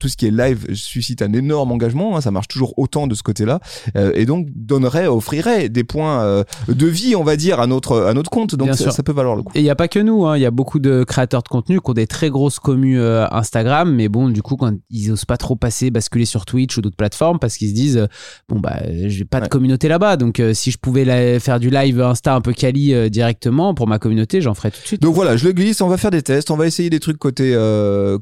tout 0.04 0.10
ce 0.10 0.18
qui 0.18 0.26
est 0.26 0.30
live 0.30 0.66
suscite 0.74 1.22
un 1.22 1.32
énorme 1.32 1.72
engagement. 1.72 2.14
hein, 2.14 2.20
ça 2.20 2.30
marche 2.30 2.48
toujours 2.48 2.74
autant 2.76 3.06
de 3.06 3.14
ce 3.14 3.22
côté-là, 3.22 3.60
euh, 3.96 4.12
et 4.14 4.26
donc 4.26 4.48
donnerait, 4.54 5.06
offrirait 5.06 5.70
des 5.70 5.82
points 5.82 6.20
euh, 6.22 6.44
de 6.68 6.86
vie, 6.86 7.16
on 7.16 7.24
va 7.24 7.36
dire, 7.36 7.58
à 7.58 7.66
notre 7.66 8.02
à 8.02 8.12
notre 8.12 8.28
compte. 8.28 8.54
Donc 8.54 8.74
ça, 8.74 8.90
ça 8.90 9.02
peut 9.02 9.12
valoir 9.12 9.34
le 9.34 9.42
coup. 9.42 9.52
Et 9.54 9.60
il 9.60 9.62
n'y 9.62 9.70
a 9.70 9.74
pas 9.74 9.88
que 9.88 9.98
nous, 9.98 10.26
hein. 10.26 10.36
il 10.36 10.42
y 10.42 10.44
a 10.44 10.50
beaucoup 10.50 10.78
de 10.78 11.04
créateurs 11.04 11.42
de 11.42 11.48
contenu 11.48 11.80
qui 11.80 11.90
ont 11.90 11.94
des 11.94 12.06
très 12.06 12.28
grosses 12.28 12.58
communes 12.58 12.98
euh, 12.98 13.26
Instagram, 13.30 13.94
mais 13.94 14.08
bon, 14.10 14.28
du 14.28 14.42
coup, 14.42 14.56
quand 14.56 14.74
ils 14.90 15.10
osent 15.10 15.24
pas 15.24 15.38
trop 15.38 15.56
passer, 15.56 15.90
basculer 15.90 16.26
sur 16.26 16.44
Twitch 16.44 16.76
ou 16.76 16.82
d'autres 16.82 16.96
plateformes 16.98 17.38
parce 17.38 17.56
qu'ils 17.56 17.70
se 17.70 17.74
disent, 17.74 18.06
bon, 18.50 18.60
bah, 18.60 18.80
j'ai 19.06 19.24
pas 19.24 19.40
de 19.40 19.48
communauté 19.48 19.88
là-bas, 19.88 20.18
donc 20.18 20.42
si 20.52 20.70
je 20.70 20.76
pouvais 20.76 21.06
la- 21.06 21.40
faire 21.40 21.58
du 21.60 21.70
live 21.70 21.98
Insta 22.02 22.34
un 22.34 22.42
peu 22.42 22.52
quali 22.52 22.92
directement 23.10 23.72
pour 23.72 23.86
ma 23.86 23.98
communauté, 23.98 24.42
j'en 24.42 24.52
ferais 24.52 24.70
tout 24.70 24.82
de 24.82 24.86
suite. 24.86 25.00
Donc 25.00 25.14
voilà, 25.14 25.38
je 25.38 25.46
le 25.46 25.52
glisse, 25.54 25.80
on 25.80 25.88
va 25.88 25.96
faire 25.96 26.10
des 26.10 26.20
tests, 26.20 26.50
on 26.50 26.56
va 26.58 26.66
essayer 26.66 26.90
des 26.90 27.00
trucs 27.00 27.16
côté 27.16 27.56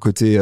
côté 0.00 0.40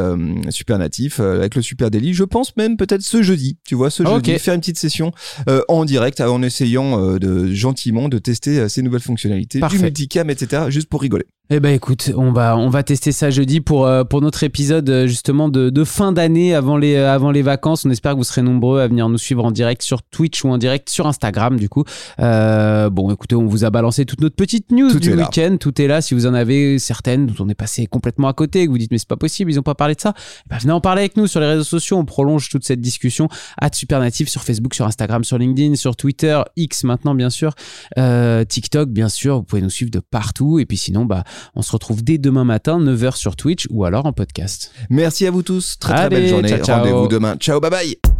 super 0.51 0.79
natif 0.79 1.19
avec 1.37 1.55
le 1.55 1.63
super 1.63 1.91
délit. 1.91 2.15
Je 2.15 2.25
pense 2.25 2.57
même 2.57 2.77
peut-être 2.77 3.03
ce 3.03 3.23
jeudi, 3.23 3.59
tu 3.67 3.75
vois, 3.75 3.91
ce 3.91 4.03
Ah, 4.07 4.15
jeudi, 4.15 4.39
faire 4.39 4.55
une 4.55 4.61
petite 4.61 4.79
session 4.79 5.13
euh, 5.49 5.63
en 5.69 5.85
direct 5.85 6.21
en 6.21 6.43
essayant 6.43 6.99
euh, 7.03 7.19
de 7.19 7.53
gentiment 7.53 8.09
de 8.09 8.19
tester 8.19 8.59
euh, 8.61 8.69
ces 8.69 8.83
nouvelles 8.83 9.01
fonctionnalités, 9.01 9.61
Parfait. 9.61 9.77
du 9.79 9.83
multicam, 9.85 10.31
etc. 10.31 10.65
Juste 10.69 10.89
pour 10.89 11.01
rigoler. 11.03 11.25
Eh 11.53 11.59
ben 11.59 11.75
écoute, 11.75 12.13
on 12.17 12.31
va 12.31 12.57
on 12.57 12.69
va 12.69 12.85
tester 12.85 13.11
ça 13.11 13.29
jeudi 13.31 13.61
pour 13.61 13.85
euh, 13.85 14.05
pour 14.05 14.21
notre 14.21 14.45
épisode 14.45 14.89
euh, 14.89 15.09
justement 15.09 15.49
de, 15.49 15.69
de 15.69 15.83
fin 15.85 16.13
d'année 16.13 16.55
avant 16.55 16.77
les 16.77 16.95
euh, 16.95 17.13
avant 17.13 17.33
les 17.33 17.43
vacances. 17.43 17.85
On 17.85 17.91
espère 17.91 18.13
que 18.13 18.19
vous 18.19 18.23
serez 18.25 18.43
nombreux 18.43 18.81
à 18.81 18.87
venir 18.87 19.09
nous 19.09 19.19
suivre 19.19 19.45
en 19.45 19.51
direct 19.51 19.83
sur 19.83 20.01
Twitch 20.05 20.45
ou 20.45 20.49
en 20.51 20.59
direct 20.59 20.89
sur 20.89 21.09
Instagram 21.09 21.59
du 21.59 21.69
coup. 21.69 21.83
Euh, 22.21 22.89
bon 22.89 23.11
écoutez, 23.11 23.35
on 23.35 23.47
vous 23.47 23.65
a 23.65 23.71
balancé 23.71 24.05
toute 24.05 24.21
notre 24.21 24.37
petite 24.37 24.71
news 24.71 24.93
Tout 24.93 25.01
du 25.01 25.13
week-end. 25.15 25.57
Tout 25.59 25.83
est 25.83 25.89
là. 25.89 26.01
Si 26.01 26.15
vous 26.15 26.27
en 26.27 26.35
avez 26.35 26.79
certaines 26.79 27.27
dont 27.27 27.45
on 27.45 27.49
est 27.49 27.55
passé 27.55 27.87
complètement 27.87 28.29
à 28.29 28.33
côté, 28.33 28.67
que 28.67 28.71
vous 28.71 28.79
dites 28.79 28.93
mais 28.93 28.99
c'est 28.99 29.09
pas 29.09 29.17
possible, 29.17 29.51
ils 29.51 29.59
ont 29.59 29.63
pas 29.65 29.75
parlé 29.75 29.97
de 29.97 30.01
ça. 30.01 30.15
eh 30.17 30.49
ben, 30.51 30.59
venez 30.59 30.73
en 30.73 30.81
parler 30.81 31.01
avec 31.03 31.10
nous 31.17 31.27
sur 31.27 31.41
les 31.41 31.47
réseaux 31.47 31.65
sociaux. 31.65 31.97
On 31.97 32.05
prolonge 32.05 32.49
toute 32.49 32.65
cette 32.65 32.81
discussion 32.81 33.29
à 33.61 33.71
Supernatif 33.73 34.29
sur 34.29 34.43
Facebook, 34.43 34.75
sur 34.75 34.87
Instagram, 34.87 35.25
sur 35.25 35.39
LinkedIn, 35.39 35.75
sur 35.75 35.97
Twitter, 35.97 36.41
X 36.57 36.85
maintenant 36.85 37.15
bien 37.15 37.31
sûr, 37.31 37.55
euh, 37.99 38.45
TikTok 38.45 38.91
bien 38.91 39.09
sûr. 39.09 39.37
Vous 39.37 39.43
pouvez 39.43 39.63
nous 39.63 39.71
suivre 39.71 39.91
de 39.91 40.01
partout. 40.01 40.59
Et 40.59 40.67
puis 40.67 40.77
sinon 40.77 41.05
bah 41.05 41.25
on 41.55 41.63
se 41.63 41.73
retrouve 41.73 42.03
dès 42.03 42.19
demain 42.19 42.45
matin 42.45 42.79
9h 42.81 43.17
sur 43.17 43.37
Twitch 43.37 43.67
ou 43.71 43.85
alors 43.85 44.07
en 44.07 44.13
podcast. 44.13 44.73
Merci 44.91 45.27
à 45.27 45.31
vous 45.31 45.43
tous, 45.43 45.79
très 45.79 45.95
très 45.95 46.05
Allez, 46.05 46.17
belle 46.17 46.29
journée. 46.29 46.55
Rendez-vous 46.55 47.09
demain. 47.09 47.37
Ciao, 47.37 47.61
bye 47.61 47.71
bye. 47.71 48.20